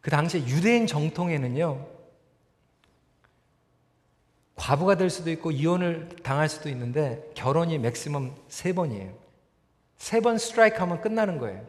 그 0.01 0.11
당시 0.11 0.38
유대인 0.38 0.87
정통에는요 0.87 1.96
과부가 4.57 4.97
될 4.97 5.11
수도 5.11 5.31
있고 5.31 5.51
이혼을 5.51 6.09
당할 6.23 6.49
수도 6.49 6.69
있는데 6.69 7.31
결혼이 7.35 7.79
맥시멈 7.79 8.33
세 8.49 8.73
번이에요. 8.73 9.12
세 9.99 10.21
번 10.21 10.38
스트라이크 10.38 10.79
하면 10.79 11.01
끝나는 11.01 11.38
거예요. 11.38 11.62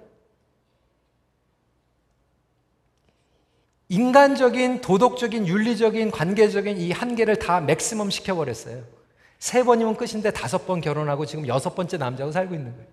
인간적인, 3.89 4.81
도덕적인, 4.81 5.47
윤리적인, 5.47 6.11
관계적인 6.11 6.77
이 6.77 6.91
한계를 6.91 7.37
다 7.37 7.61
맥시멈 7.61 8.09
시켜버렸어요. 8.09 8.83
세 9.39 9.63
번이면 9.63 9.95
끝인데 9.95 10.31
다섯 10.31 10.65
번 10.67 10.81
결혼하고 10.81 11.25
지금 11.25 11.47
여섯 11.47 11.73
번째 11.75 11.97
남자하고 11.97 12.31
살고 12.31 12.53
있는 12.55 12.71
거예요. 12.73 12.87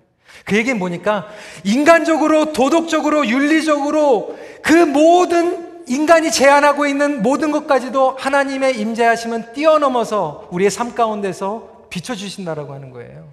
그 0.45 0.57
얘기는 0.57 0.79
뭐니까 0.79 1.29
인간적으로, 1.65 2.53
도덕적으로, 2.53 3.27
윤리적으로 3.27 4.37
그 4.63 4.73
모든 4.73 5.74
인간이 5.87 6.31
제안하고 6.31 6.87
있는 6.87 7.23
모든 7.23 7.53
것까지도 7.53 8.17
하나님의 8.19 8.79
임재하심은 8.81 9.53
뛰어넘어서 9.53 10.49
우리의 10.51 10.71
삶 10.71 10.95
가운데서 10.95 11.87
비춰주신다라고 11.91 12.73
하는 12.73 12.91
거예요. 12.91 13.33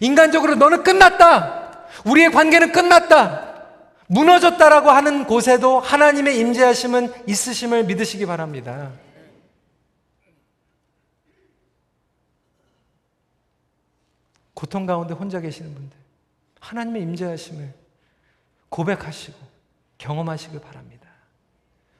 인간적으로 0.00 0.56
너는 0.56 0.82
끝났다. 0.82 1.86
우리의 2.04 2.32
관계는 2.32 2.72
끝났다. 2.72 3.54
무너졌다라고 4.06 4.90
하는 4.90 5.26
곳에도 5.26 5.80
하나님의 5.80 6.38
임재하심은 6.38 7.12
있으심을 7.26 7.84
믿으시기 7.84 8.26
바랍니다. 8.26 8.90
고통 14.52 14.86
가운데 14.86 15.14
혼자 15.14 15.40
계시는 15.40 15.74
분들, 15.74 15.98
하나님의 16.60 17.02
임재하심을 17.02 17.74
고백하시고 18.68 19.36
경험하시길 19.98 20.60
바랍니다. 20.60 20.93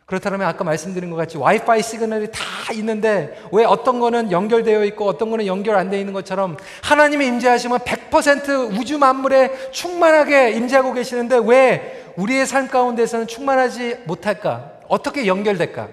그렇다면 0.07 0.43
아까 0.43 0.65
말씀드린 0.65 1.11
것 1.11 1.17
같이 1.17 1.39
와이파이 1.39 1.83
시그널이 1.83 2.31
다 2.31 2.41
있는데 2.75 3.43
왜 3.53 3.65
어떤 3.65 4.01
거는 4.01 4.31
연결되어 4.33 4.85
있고 4.87 5.07
어떤 5.07 5.31
거는 5.31 5.47
연결 5.47 5.77
안 5.77 5.89
되어 5.89 5.99
있는 5.99 6.13
것처럼 6.13 6.59
하나님의 6.83 7.27
임재하심은 7.29 7.79
100% 7.79 8.79
우주 8.79 8.99
만물에 8.99 9.71
충만하게 9.71 10.53
임재하고 10.53 10.93
계시는데 10.93 11.41
왜 11.45 12.13
우리의 12.17 12.47
삶 12.47 12.69
가운데서는 12.69 13.27
충만하지 13.27 14.03
못할까? 14.07 14.81
어떻게 14.89 15.27
연결될까? 15.27 15.89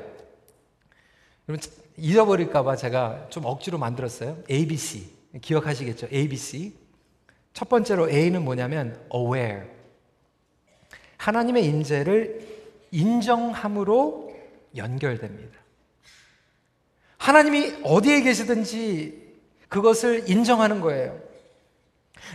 그럼 1.46 1.60
잊어버릴까 1.98 2.64
봐 2.64 2.76
제가 2.76 3.28
좀 3.30 3.46
억지로 3.46 3.78
만들었어요. 3.78 4.38
ABC. 4.50 5.06
기억하시겠죠? 5.42 6.08
ABC. 6.12 6.74
첫 7.54 7.70
번째로 7.70 8.10
A는 8.10 8.44
뭐냐면 8.44 9.00
aware. 9.14 9.64
하나님의 11.18 11.66
인재를 11.66 12.51
인정함으로 12.92 14.34
연결됩니다. 14.76 15.60
하나님이 17.18 17.82
어디에 17.84 18.22
계시든지 18.22 19.22
그것을 19.70 20.30
인정하는 20.30 20.82
거예요. 20.82 21.20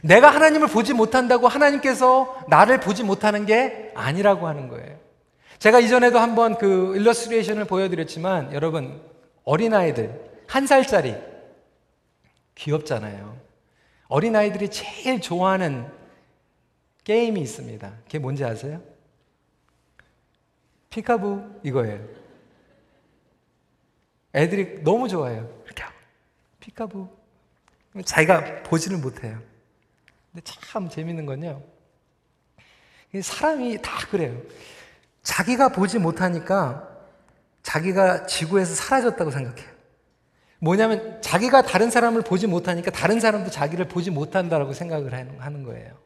내가 0.02 0.30
하나님을 0.30 0.68
보지 0.68 0.94
못한다고 0.94 1.48
하나님께서 1.48 2.44
나를 2.48 2.80
보지 2.80 3.02
못하는 3.02 3.46
게 3.46 3.92
아니라고 3.94 4.46
하는 4.46 4.68
거예요. 4.68 4.98
제가 5.58 5.80
이전에도 5.80 6.18
한번 6.18 6.58
그 6.58 6.96
일러스트레이션을 6.96 7.64
보여드렸지만 7.64 8.52
여러분 8.52 9.00
어린아이들 9.44 10.20
한 10.46 10.66
살짜리 10.66 11.14
귀엽잖아요. 12.54 13.36
어린아이들이 14.08 14.70
제일 14.70 15.20
좋아하는 15.20 15.86
게임이 17.04 17.40
있습니다. 17.40 17.92
그게 18.04 18.18
뭔지 18.18 18.44
아세요? 18.44 18.80
피카부 20.96 21.60
이거예요. 21.62 22.02
애들이 24.34 24.82
너무 24.82 25.08
좋아해요. 25.08 25.46
이렇게 25.66 25.84
피카부. 26.58 27.06
자기가 28.02 28.62
보지를 28.62 28.96
못해요. 28.96 29.38
근데 30.32 30.42
참 30.44 30.88
재밌는 30.88 31.26
건요. 31.26 31.62
사람이 33.20 33.82
다 33.82 34.06
그래요. 34.08 34.40
자기가 35.22 35.68
보지 35.68 35.98
못하니까 35.98 36.88
자기가 37.62 38.24
지구에서 38.24 38.74
사라졌다고 38.74 39.30
생각해요. 39.30 39.70
뭐냐면 40.60 41.20
자기가 41.20 41.60
다른 41.60 41.90
사람을 41.90 42.22
보지 42.22 42.46
못하니까 42.46 42.90
다른 42.90 43.20
사람도 43.20 43.50
자기를 43.50 43.88
보지 43.88 44.10
못한다라고 44.10 44.72
생각을 44.72 45.12
하는 45.12 45.62
거예요. 45.62 45.98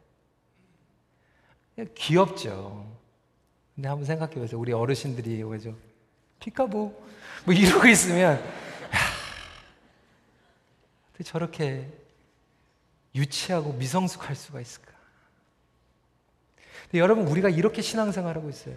귀엽죠. 1.95 2.90
근데 3.75 3.87
한번 3.87 4.05
생각해 4.05 4.35
보세요. 4.35 4.59
우리 4.59 4.73
어르신들이 4.73 5.43
왜죠? 5.43 5.75
피카부 6.39 6.93
뭐 7.45 7.53
이러고 7.53 7.87
있으면 7.87 8.43
어떻게 11.09 11.23
저렇게 11.23 11.87
유치하고 13.15 13.73
미성숙할 13.73 14.35
수가 14.35 14.61
있을까? 14.61 14.91
근데 16.83 16.99
여러분 16.99 17.27
우리가 17.27 17.49
이렇게 17.49 17.81
신앙생활하고 17.81 18.49
있어요. 18.49 18.75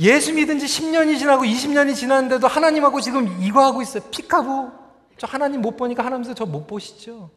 예수 0.00 0.32
믿은 0.32 0.58
지 0.58 0.66
10년이 0.66 1.18
지나고 1.18 1.42
20년이 1.42 1.94
지났는데도 1.94 2.46
하나님하고 2.46 3.00
지금 3.00 3.42
이거 3.42 3.64
하고 3.64 3.82
있어요. 3.82 4.02
피카부. 4.10 4.70
저 5.16 5.26
하나님 5.26 5.60
못 5.60 5.76
보니까 5.76 6.04
하나님도 6.04 6.34
저못 6.34 6.68
보시죠? 6.68 7.30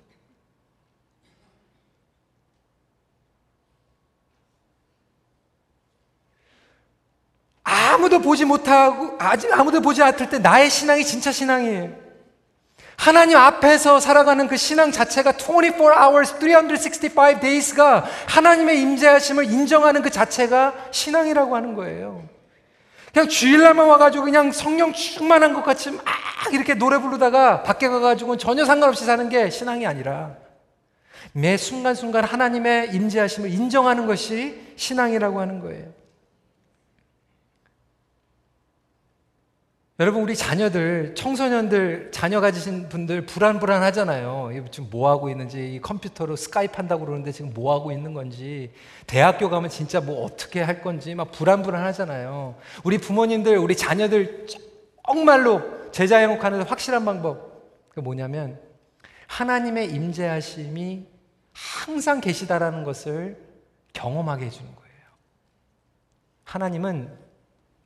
아무도 7.91 8.19
보지 8.19 8.45
못하고, 8.45 9.15
아직 9.19 9.51
아무도 9.51 9.81
보지 9.81 10.01
않을 10.01 10.29
때 10.29 10.39
나의 10.39 10.69
신앙이 10.69 11.03
진짜 11.05 11.31
신앙이에요. 11.31 12.01
하나님 13.01 13.35
앞에서 13.35 13.99
살아가는 13.99 14.47
그 14.47 14.57
신앙 14.57 14.91
자체가 14.91 15.33
24 15.33 16.05
hours, 16.05 16.35
365 16.39 17.39
days가 17.39 18.05
하나님의 18.27 18.79
임재하심을 18.79 19.45
인정하는 19.45 20.03
그 20.03 20.11
자체가 20.11 20.75
신앙이라고 20.91 21.55
하는 21.55 21.73
거예요. 21.73 22.29
그냥 23.11 23.27
주일날만 23.27 23.87
와가지고 23.87 24.23
그냥 24.25 24.51
성령 24.51 24.93
충만한 24.93 25.53
것 25.53 25.63
같이 25.63 25.89
막 25.89 26.05
이렇게 26.51 26.75
노래 26.75 26.99
부르다가 26.99 27.63
밖에 27.63 27.87
가가지고 27.87 28.37
전혀 28.37 28.65
상관없이 28.65 29.03
사는 29.03 29.27
게 29.29 29.49
신앙이 29.49 29.87
아니라 29.87 30.35
매 31.33 31.57
순간순간 31.57 32.23
하나님의 32.23 32.93
임재하심을 32.93 33.49
인정하는 33.49 34.05
것이 34.05 34.73
신앙이라고 34.75 35.41
하는 35.41 35.59
거예요. 35.59 36.00
여러분 39.99 40.23
우리 40.23 40.35
자녀들 40.35 41.13
청소년들 41.15 42.11
자녀 42.11 42.39
가지신 42.39 42.89
분들 42.89 43.25
불안불안 43.25 43.83
하잖아요. 43.83 44.49
지금 44.71 44.89
뭐 44.89 45.09
하고 45.09 45.29
있는지 45.29 45.79
컴퓨터로 45.83 46.35
스카이프 46.35 46.73
한다고 46.75 47.05
그러는데 47.05 47.31
지금 47.31 47.53
뭐 47.53 47.73
하고 47.73 47.91
있는 47.91 48.13
건지 48.13 48.71
대학교 49.05 49.49
가면 49.49 49.69
진짜 49.69 49.99
뭐 49.99 50.23
어떻게 50.23 50.61
할 50.61 50.81
건지 50.81 51.13
막 51.13 51.31
불안불안 51.31 51.83
하잖아요. 51.83 52.55
우리 52.83 52.97
부모님들 52.97 53.57
우리 53.57 53.75
자녀들 53.75 54.47
정말로 55.05 55.91
제자 55.91 56.17
행복하는 56.17 56.63
확실한 56.63 57.05
방법 57.05 57.89
그 57.89 57.99
뭐냐면 57.99 58.59
하나님의 59.27 59.91
임재하심이 59.91 61.05
항상 61.53 62.21
계시다라는 62.21 62.83
것을 62.85 63.37
경험하게 63.93 64.45
해주는 64.45 64.73
거예요. 64.73 64.91
하나님은 66.45 67.20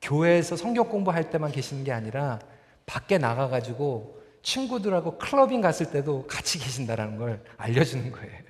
교회에서 0.06 0.56
성경 0.56 0.88
공부할 0.88 1.30
때만 1.32 1.52
계시는 1.52 1.84
게 1.84 1.92
아니라 1.92 2.40
밖에 2.86 3.18
나가가지고 3.18 4.22
친구들하고 4.44 5.18
클러빙 5.18 5.62
갔을 5.62 5.90
때도 5.92 6.28
같이 6.28 6.60
계신다라는 6.60 7.18
걸 7.18 7.44
알려주는 7.58 8.12
거예요. 8.12 8.46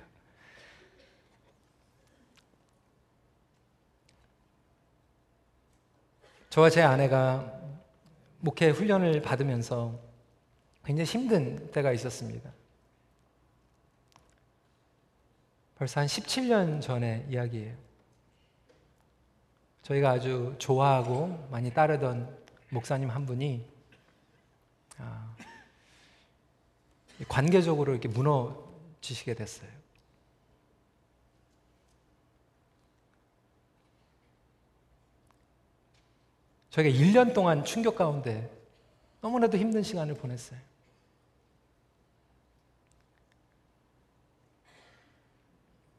저와 6.50 6.70
제 6.70 6.82
아내가 6.82 7.52
목회 8.40 8.70
훈련을 8.70 9.22
받으면서 9.22 9.98
굉장히 10.84 11.06
힘든 11.06 11.70
때가 11.70 11.92
있었습니다. 11.92 12.50
벌써 15.76 16.00
한 16.00 16.06
17년 16.06 16.80
전의 16.80 17.26
이야기예요. 17.28 17.85
저희가 19.86 20.10
아주 20.10 20.56
좋아하고 20.58 21.46
많이 21.48 21.72
따르던 21.72 22.36
목사님 22.70 23.08
한 23.08 23.24
분이 23.24 23.64
아, 24.98 25.36
관계적으로 27.28 27.92
이렇게 27.92 28.08
무너지시게 28.08 29.34
됐어요. 29.34 29.70
저희가 36.70 36.90
1년 36.90 37.32
동안 37.32 37.64
충격 37.64 37.94
가운데 37.94 38.50
너무나도 39.20 39.56
힘든 39.56 39.84
시간을 39.84 40.14
보냈어요. 40.14 40.58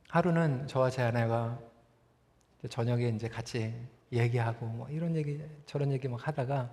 하루는 0.09 0.67
저와 0.67 0.89
제 0.89 1.03
아내가 1.03 1.66
저녁에 2.69 3.09
이제 3.09 3.27
같이 3.27 3.73
얘기하고 4.11 4.65
뭐 4.65 4.89
이런 4.89 5.15
얘기 5.15 5.41
저런 5.65 5.91
얘기 5.91 6.07
막 6.07 6.27
하다가 6.27 6.69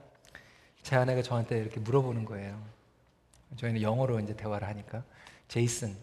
제 0.83 0.97
아내가 0.97 1.23
저한테 1.23 1.59
이렇게 1.59 1.81
물어보는 1.81 2.25
거예요. 2.25 2.63
저희는 3.57 3.83
영어로 3.83 4.21
이제 4.21 4.35
대화를 4.35 4.67
하니까 4.69 5.05
제이슨 5.49 5.97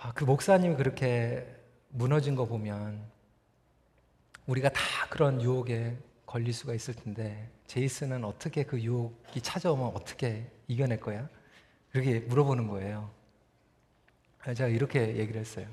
아, 0.00 0.12
그 0.12 0.24
목사님이 0.24 0.76
그렇게 0.76 1.46
무너진 1.88 2.34
거 2.34 2.44
보면 2.44 3.00
우리가 4.46 4.68
다 4.68 4.80
그런 5.08 5.40
유혹에 5.40 5.96
걸릴 6.26 6.52
수가 6.52 6.74
있을 6.74 6.94
텐데 6.94 7.48
제이슨은 7.66 8.24
어떻게 8.24 8.64
그 8.64 8.80
유혹이 8.80 9.40
찾아오면 9.40 9.92
어떻게 9.94 10.50
이겨낼 10.68 11.00
거야? 11.00 11.28
그렇게 11.92 12.20
물어보는 12.20 12.68
거예요. 12.68 13.10
제가 14.44 14.68
이렇게 14.68 15.16
얘기를 15.16 15.40
했어요. 15.40 15.66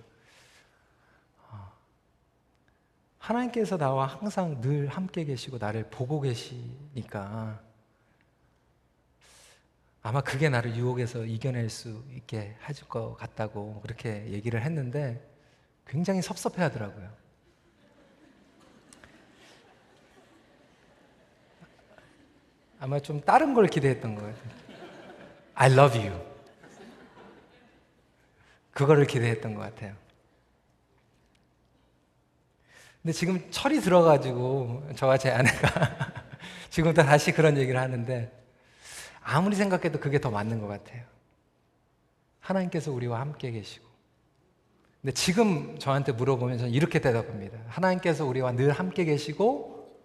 하나님께서 3.22 3.78
나와 3.78 4.08
항상 4.08 4.60
늘 4.62 4.88
함께 4.88 5.24
계시고 5.24 5.60
나를 5.60 5.90
보고 5.92 6.20
계시니까 6.22 7.62
아마 10.02 10.22
그게 10.22 10.50
나를 10.50 10.76
유혹에서 10.76 11.26
이겨낼 11.26 11.70
수 11.70 12.04
있게 12.16 12.56
해줄 12.68 12.88
것 12.88 13.14
같다고 13.16 13.80
그렇게 13.82 14.26
얘기를 14.32 14.64
했는데 14.64 15.24
굉장히 15.86 16.24
섭섭해 16.24 16.64
하더라고요. 16.64 17.12
아마 22.80 23.00
좀 23.00 23.22
다른 23.22 23.54
걸 23.54 23.68
기대했던 23.68 24.16
거예요. 24.16 24.36
I 25.54 25.72
love 25.72 26.00
you. 26.00 26.20
그거를 28.72 29.06
기대했던 29.06 29.54
것 29.54 29.62
같아요. 29.62 30.01
근데 33.02 33.14
지금 33.14 33.50
철이 33.50 33.82
들어가지고 33.82 34.92
저와 34.96 35.18
제 35.18 35.32
아내가 35.32 35.70
지금 36.70 36.94
또 36.94 37.04
다시 37.04 37.32
그런 37.32 37.58
얘기를 37.58 37.80
하는데 37.80 38.32
아무리 39.22 39.56
생각해도 39.56 40.00
그게 40.00 40.22
더 40.22 40.30
맞는 40.30 40.62
것 40.62 40.68
같아요. 40.68 41.04
하나님께서 42.40 42.92
우리와 42.92 43.20
함께 43.20 43.50
계시고. 43.52 43.90
근데 45.02 45.14
지금 45.14 45.80
저한테 45.80 46.12
물어보면 46.12 46.60
저는 46.60 46.74
이렇게 46.74 47.00
대답합니다. 47.00 47.58
하나님께서 47.68 48.24
우리와 48.26 48.52
늘 48.52 48.72
함께 48.72 49.04
계시고, 49.04 50.00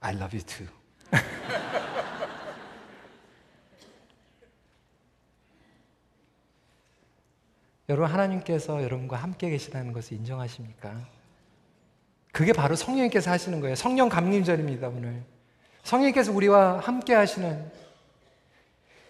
I 0.00 0.16
love 0.16 0.36
you 0.36 0.44
too. 0.44 0.66
여러분, 7.88 8.10
하나님께서 8.10 8.82
여러분과 8.82 9.16
함께 9.16 9.48
계시다는 9.50 9.92
것을 9.92 10.16
인정하십니까? 10.16 11.19
그게 12.32 12.52
바로 12.52 12.76
성령님께서 12.76 13.30
하시는 13.30 13.60
거예요. 13.60 13.74
성령 13.74 14.08
감림절입니다, 14.08 14.88
오늘. 14.88 15.22
성령님께서 15.82 16.32
우리와 16.32 16.78
함께 16.78 17.14
하시는 17.14 17.70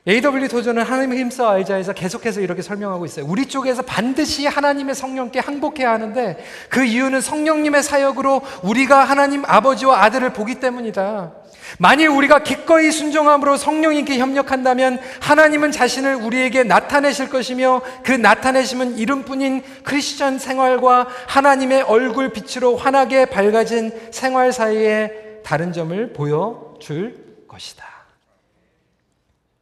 AW 0.09 0.49
도전은 0.49 0.83
하나님의 0.83 1.19
힘써 1.19 1.51
알자에서 1.51 1.93
계속해서 1.93 2.41
이렇게 2.41 2.63
설명하고 2.63 3.05
있어요. 3.05 3.27
우리 3.29 3.47
쪽에서 3.47 3.83
반드시 3.83 4.47
하나님의 4.47 4.95
성령께 4.95 5.41
항복해야 5.41 5.91
하는데 5.93 6.43
그 6.71 6.85
이유는 6.85 7.21
성령님의 7.21 7.83
사역으로 7.83 8.41
우리가 8.63 9.05
하나님 9.05 9.45
아버지와 9.45 10.03
아들을 10.05 10.33
보기 10.33 10.55
때문이다. 10.57 11.33
만일 11.79 12.09
우리가 12.09 12.43
기꺼이 12.43 12.91
순종함으로 12.91 13.59
성령님께 13.59 14.19
협력한다면 14.19 14.99
하나님은 15.21 15.71
자신을 15.71 16.17
우리에게 16.17 16.65
나타내실 16.65 17.29
것이며 17.29 17.83
그 18.03 18.13
나타내심은 18.13 18.97
이름뿐인 18.97 19.63
크리스천 19.85 20.39
생활과 20.39 21.09
하나님의 21.29 21.83
얼굴 21.83 22.33
빛으로 22.33 22.77
환하게 22.77 23.27
밝아진 23.27 23.93
생활 24.11 24.53
사이에 24.53 25.13
다른 25.45 25.73
점을 25.73 26.13
보여줄 26.13 27.45
것이다. 27.47 27.90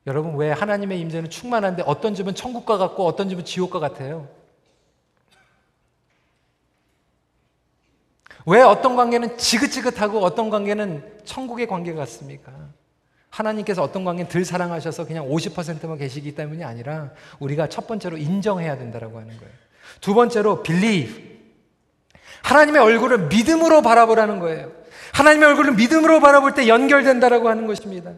여러분 0.09 0.36
왜 0.36 0.50
하나님의 0.50 0.98
임재는 1.00 1.28
충만한데 1.28 1.82
어떤 1.84 2.14
집은 2.14 2.34
천국과 2.34 2.78
같고 2.78 3.06
어떤 3.06 3.28
집은 3.28 3.44
지옥과 3.44 3.78
같아요? 3.78 4.26
왜 8.46 8.62
어떤 8.62 8.96
관계는 8.96 9.36
지긋지긋하고 9.36 10.20
어떤 10.20 10.48
관계는 10.48 11.04
천국의 11.26 11.66
관계 11.66 11.92
같습니까? 11.92 12.50
하나님께서 13.28 13.82
어떤 13.82 14.04
관계는 14.04 14.30
덜 14.30 14.46
사랑하셔서 14.46 15.04
그냥 15.04 15.28
50%만 15.28 15.98
계시기 15.98 16.34
때문이 16.34 16.64
아니라 16.64 17.11
우리가 17.38 17.68
첫 17.68 17.86
번째로 17.86 18.16
인정해야 18.16 18.78
된다라고 18.78 19.18
하는 19.18 19.36
거예요. 19.36 19.52
두 20.00 20.14
번째로 20.14 20.62
believe. 20.62 21.38
하나님의 22.42 22.80
얼굴을 22.80 23.28
믿음으로 23.28 23.82
바라보라는 23.82 24.38
거예요. 24.38 24.72
하나님의 25.12 25.50
얼굴을 25.50 25.74
믿음으로 25.74 26.20
바라볼 26.20 26.54
때 26.54 26.66
연결된다라고 26.66 27.50
하는 27.50 27.66
것입니다. 27.66 28.12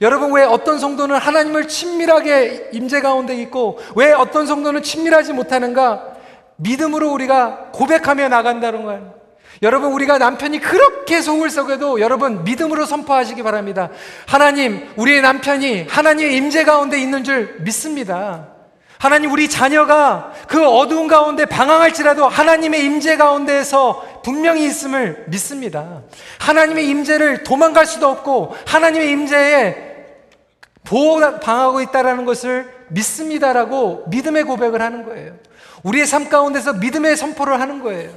여러분 0.00 0.32
왜 0.32 0.44
어떤 0.44 0.78
성도는 0.78 1.16
하나님을 1.16 1.68
친밀하게 1.68 2.70
임재 2.72 3.00
가운데 3.00 3.34
있고 3.42 3.78
왜 3.94 4.12
어떤 4.12 4.46
성도는 4.46 4.82
친밀하지 4.82 5.32
못하는가? 5.32 6.16
믿음으로 6.56 7.10
우리가 7.12 7.70
고백하며 7.72 8.28
나간다는 8.28 8.84
거예요. 8.84 9.14
여러분 9.62 9.92
우리가 9.92 10.18
남편이 10.18 10.60
그렇게 10.60 11.22
속을 11.22 11.48
썩여도 11.48 12.00
여러분 12.00 12.44
믿음으로 12.44 12.84
선포하시기 12.84 13.42
바랍니다. 13.42 13.90
하나님, 14.26 14.86
우리의 14.96 15.22
남편이 15.22 15.86
하나님의 15.88 16.36
임재 16.36 16.64
가운데 16.64 17.00
있는 17.00 17.24
줄 17.24 17.56
믿습니다. 17.60 18.48
하나님 18.98 19.30
우리 19.30 19.48
자녀가 19.48 20.32
그 20.48 20.66
어두운 20.66 21.06
가운데 21.06 21.44
방황할지라도 21.44 22.28
하나님의 22.28 22.84
임재 22.84 23.16
가운데에서 23.16 24.20
분명히 24.24 24.64
있음을 24.64 25.24
믿습니다. 25.28 26.02
하나님의 26.38 26.88
임재를 26.88 27.42
도망갈 27.44 27.86
수도 27.86 28.08
없고 28.08 28.56
하나님의 28.66 29.10
임재에 29.10 29.85
보호 30.86 31.20
방하고 31.40 31.80
있다라는 31.82 32.24
것을 32.24 32.72
믿습니다라고 32.88 34.06
믿음의 34.08 34.44
고백을 34.44 34.80
하는 34.80 35.04
거예요. 35.04 35.34
우리의 35.82 36.06
삶 36.06 36.28
가운데서 36.28 36.74
믿음의 36.74 37.16
선포를 37.16 37.60
하는 37.60 37.82
거예요. 37.82 38.10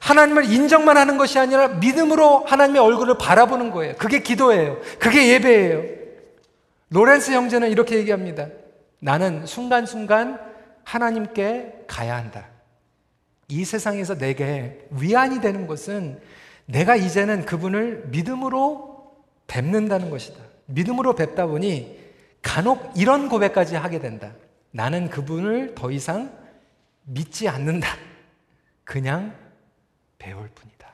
하나님을 0.00 0.50
인정만 0.50 0.96
하는 0.96 1.18
것이 1.18 1.38
아니라 1.38 1.68
믿음으로 1.68 2.44
하나님의 2.44 2.80
얼굴을 2.80 3.18
바라보는 3.18 3.70
거예요. 3.70 3.94
그게 3.96 4.20
기도예요. 4.22 4.78
그게 4.98 5.28
예배예요. 5.34 6.00
로렌스 6.90 7.32
형제는 7.32 7.70
이렇게 7.70 7.96
얘기합니다. 7.96 8.48
나는 8.98 9.46
순간순간 9.46 10.38
하나님께 10.84 11.84
가야 11.86 12.16
한다. 12.16 12.46
이 13.48 13.64
세상에서 13.64 14.16
내게 14.16 14.86
위안이 14.90 15.40
되는 15.40 15.66
것은 15.66 16.20
내가 16.66 16.96
이제는 16.96 17.44
그분을 17.44 18.04
믿음으로 18.10 19.14
뵙는다는 19.46 20.10
것이다. 20.10 20.38
믿음으로 20.66 21.14
뵙다 21.14 21.46
보니 21.46 21.99
간혹 22.42 22.92
이런 22.96 23.28
고백까지 23.28 23.76
하게 23.76 23.98
된다. 23.98 24.32
나는 24.70 25.10
그분을 25.10 25.74
더 25.74 25.90
이상 25.90 26.32
믿지 27.04 27.48
않는다. 27.48 27.88
그냥 28.84 29.34
배울 30.18 30.48
뿐이다. 30.48 30.88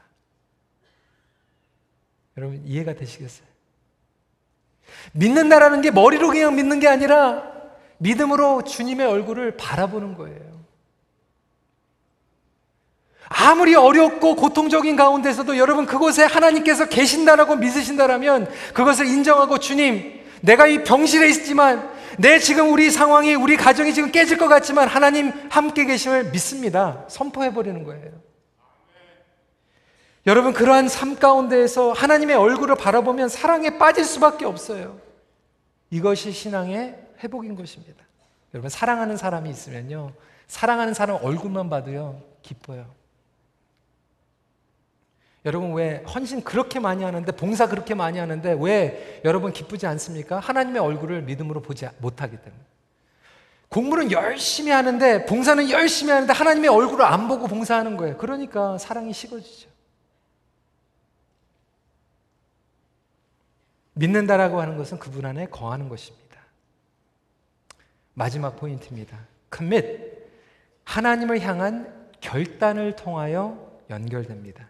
여러분 2.36 2.62
이해가 2.64 2.94
되시겠어요? 2.94 3.47
믿는다라는 5.12 5.80
게 5.80 5.90
머리로 5.90 6.28
그냥 6.28 6.55
믿는 6.55 6.80
게 6.80 6.88
아니라 6.88 7.53
믿음으로 7.99 8.62
주님의 8.64 9.07
얼굴을 9.07 9.57
바라보는 9.57 10.14
거예요. 10.14 10.57
아무리 13.28 13.74
어렵고 13.74 14.36
고통적인 14.36 14.94
가운데서도 14.94 15.59
여러분 15.59 15.86
그곳에 15.86 16.24
하나님께서 16.24 16.88
계신다라고 16.88 17.57
믿으신다라면 17.57 18.49
그것을 18.72 19.07
인정하고 19.07 19.59
주님, 19.59 20.15
내가 20.43 20.66
이 20.66 20.84
병실에 20.84 21.28
있지만 21.30 21.91
내 22.18 22.39
지금 22.39 22.72
우리 22.72 22.91
상황이 22.91 23.34
우리 23.34 23.57
가정이 23.57 23.93
지금 23.93 24.11
깨질 24.11 24.39
것 24.39 24.49
같지만 24.49 24.89
하나님 24.89 25.32
함께 25.51 25.84
계심을 25.84 26.30
믿습니다. 26.30 27.05
선포해 27.09 27.53
버리는 27.53 27.82
거예요. 27.84 28.12
여러분 30.26 30.53
그러한 30.53 30.89
삶 30.89 31.16
가운데에서 31.16 31.93
하나님의 31.93 32.37
얼굴을 32.37 32.76
바라보면 32.76 33.28
사랑에 33.28 33.78
빠질 33.78 34.05
수밖에 34.05 34.45
없어요. 34.45 34.99
이것이 35.91 36.32
신앙의 36.32 36.97
회복인 37.22 37.55
것입니다. 37.55 38.05
여러분, 38.55 38.70
사랑하는 38.70 39.16
사람이 39.16 39.51
있으면요. 39.51 40.12
사랑하는 40.47 40.95
사람 40.95 41.22
얼굴만 41.22 41.68
봐도요, 41.70 42.22
기뻐요. 42.43 42.87
여러분, 45.47 45.72
왜 45.74 46.03
헌신 46.12 46.42
그렇게 46.42 46.80
많이 46.80 47.05
하는데, 47.05 47.30
봉사 47.32 47.68
그렇게 47.68 47.94
많이 47.94 48.18
하는데, 48.18 48.57
왜 48.61 49.20
여러분 49.24 49.53
기쁘지 49.53 49.86
않습니까? 49.86 50.40
하나님의 50.40 50.82
얼굴을 50.82 51.22
믿음으로 51.22 51.62
보지 51.62 51.86
못하기 51.99 52.36
때문에. 52.36 52.62
공부는 53.68 54.11
열심히 54.11 54.72
하는데, 54.72 55.24
봉사는 55.24 55.70
열심히 55.70 56.12
하는데, 56.12 56.32
하나님의 56.32 56.68
얼굴을 56.68 57.05
안 57.05 57.28
보고 57.28 57.47
봉사하는 57.47 57.97
거예요. 57.97 58.18
그러니까 58.18 58.76
사랑이 58.76 59.12
식어지죠. 59.12 59.70
믿는다라고 63.92 64.61
하는 64.61 64.76
것은 64.76 64.99
그분 64.99 65.24
안에 65.24 65.47
거하는 65.47 65.88
것입니다. 65.88 66.26
마지막 68.14 68.57
포인트입니다. 68.57 69.16
commit. 69.55 70.26
하나님을 70.84 71.40
향한 71.40 72.11
결단을 72.20 72.97
통하여 72.97 73.78
연결됩니다. 73.88 74.68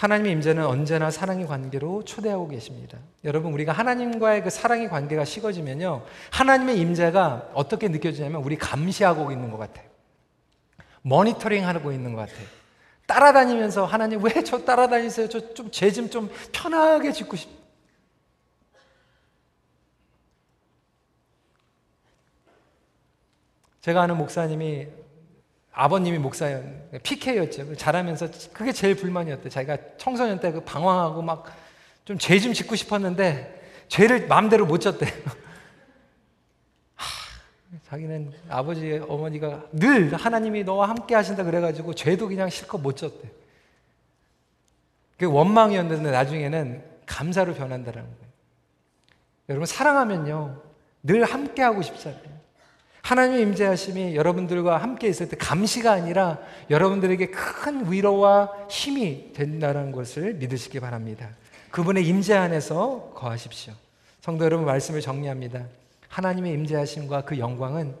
하나님의 0.00 0.32
임재는 0.32 0.64
언제나 0.64 1.10
사랑의 1.10 1.46
관계로 1.46 2.04
초대하고 2.06 2.48
계십니다. 2.48 2.96
여러분 3.24 3.52
우리가 3.52 3.72
하나님과의 3.72 4.42
그 4.42 4.48
사랑의 4.48 4.88
관계가 4.88 5.26
식어지면요. 5.26 6.06
하나님의 6.30 6.78
임재가 6.78 7.50
어떻게 7.52 7.88
느껴지냐면 7.88 8.42
우리 8.42 8.56
감시하고 8.56 9.30
있는 9.30 9.50
것 9.50 9.58
같아요. 9.58 9.86
모니터링 11.02 11.66
하고 11.68 11.92
있는 11.92 12.14
것 12.14 12.20
같아요. 12.22 12.46
따라다니면서 13.06 13.84
하나님 13.84 14.24
왜 14.24 14.42
저 14.42 14.64
따라다니세요? 14.64 15.28
저 15.28 15.52
좀 15.52 15.70
죄 15.70 15.90
좀 15.92 16.08
좀 16.08 16.30
편하게 16.50 17.12
짓고 17.12 17.36
싶 17.36 17.50
제가 23.82 24.02
아는 24.02 24.16
목사님이 24.16 24.88
아버님이 25.72 26.18
목사였, 26.18 26.62
PK였죠. 27.02 27.76
잘하면서 27.76 28.28
그게 28.52 28.72
제일 28.72 28.96
불만이었대. 28.96 29.48
자기가 29.48 29.78
청소년 29.96 30.40
때 30.40 30.52
그 30.52 30.60
방황하고 30.60 31.22
막 31.22 31.46
좀죄좀 32.04 32.52
짓고 32.52 32.74
싶었는데 32.74 33.84
죄를 33.88 34.26
마음대로 34.26 34.66
못 34.66 34.78
졌대. 34.78 35.06
자기는 37.88 38.32
아버지, 38.48 39.00
어머니가 39.08 39.64
늘 39.72 40.14
하나님이 40.14 40.64
너와 40.64 40.88
함께 40.88 41.14
하신다 41.14 41.44
그래가지고 41.44 41.94
죄도 41.94 42.28
그냥 42.28 42.48
실컷 42.48 42.78
못 42.78 42.96
졌대. 42.96 43.30
그 45.18 45.26
원망이었는데 45.26 46.10
나중에는 46.10 46.84
감사로 47.06 47.54
변한다는 47.54 48.02
거예요. 48.02 48.30
여러분, 49.48 49.66
사랑하면요, 49.66 50.62
늘 51.02 51.24
함께 51.24 51.62
하고 51.62 51.82
싶잖아요. 51.82 52.39
하나님의 53.02 53.42
임재하심이 53.42 54.14
여러분들과 54.14 54.78
함께 54.78 55.08
있을 55.08 55.28
때 55.28 55.36
감시가 55.36 55.92
아니라 55.92 56.38
여러분들에게 56.68 57.30
큰 57.30 57.90
위로와 57.90 58.50
힘이 58.68 59.32
된다는 59.32 59.92
것을 59.92 60.34
믿으시기 60.34 60.80
바랍니다. 60.80 61.30
그분의 61.70 62.06
임재 62.06 62.34
안에서 62.34 63.12
거하십시오. 63.14 63.74
성도 64.20 64.44
여러분 64.44 64.66
말씀을 64.66 65.00
정리합니다. 65.00 65.64
하나님의 66.08 66.52
임재하심과 66.52 67.22
그 67.22 67.38
영광은 67.38 67.94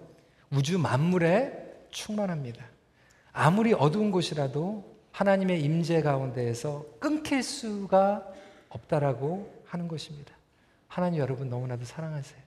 우주 0.50 0.78
만물에 0.78 1.52
충만합니다. 1.90 2.64
아무리 3.32 3.72
어두운 3.72 4.10
곳이라도 4.10 4.84
하나님의 5.12 5.62
임재 5.62 6.02
가운데에서 6.02 6.84
끊길 6.98 7.42
수가 7.42 8.26
없다라고 8.68 9.62
하는 9.66 9.88
것입니다. 9.88 10.34
하나님 10.88 11.20
여러분 11.20 11.48
너무나도 11.48 11.84
사랑하세요. 11.84 12.39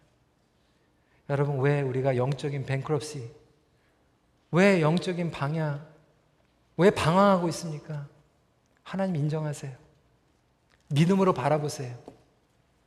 여러분 1.30 1.60
왜 1.60 1.82
우리가 1.82 2.18
영적인 2.18 2.66
뱅크럽시 2.66 3.32
왜 4.54 4.82
영적인 4.82 5.32
방향, 5.32 5.84
왜 6.78 6.92
방황하고 6.92 7.50
있습니까? 7.50 8.08
하나님 8.84 9.16
인정하세요. 9.16 9.72
믿음으로 10.90 11.34
바라보세요. 11.34 11.98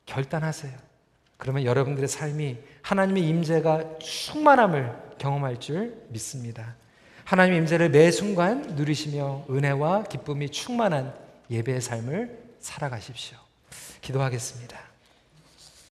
결단하세요. 0.07 0.73
그러면 1.37 1.65
여러분들의 1.65 2.09
삶이 2.09 2.59
하나님의 2.83 3.29
임재가 3.29 3.99
충만함을 3.99 5.17
경험할 5.19 5.59
줄 5.59 6.01
믿습니다. 6.11 6.77
하나님의 7.25 7.59
임재를 7.61 7.91
매 7.91 8.13
순간 8.13 8.63
누리시며 8.77 9.47
은혜와 9.51 10.05
기쁨이 10.05 10.49
충만한 10.51 11.13
예배의 11.51 11.81
삶을 11.81 12.45
살아가십시오. 12.61 13.37
기도하겠습니다. 14.03 14.79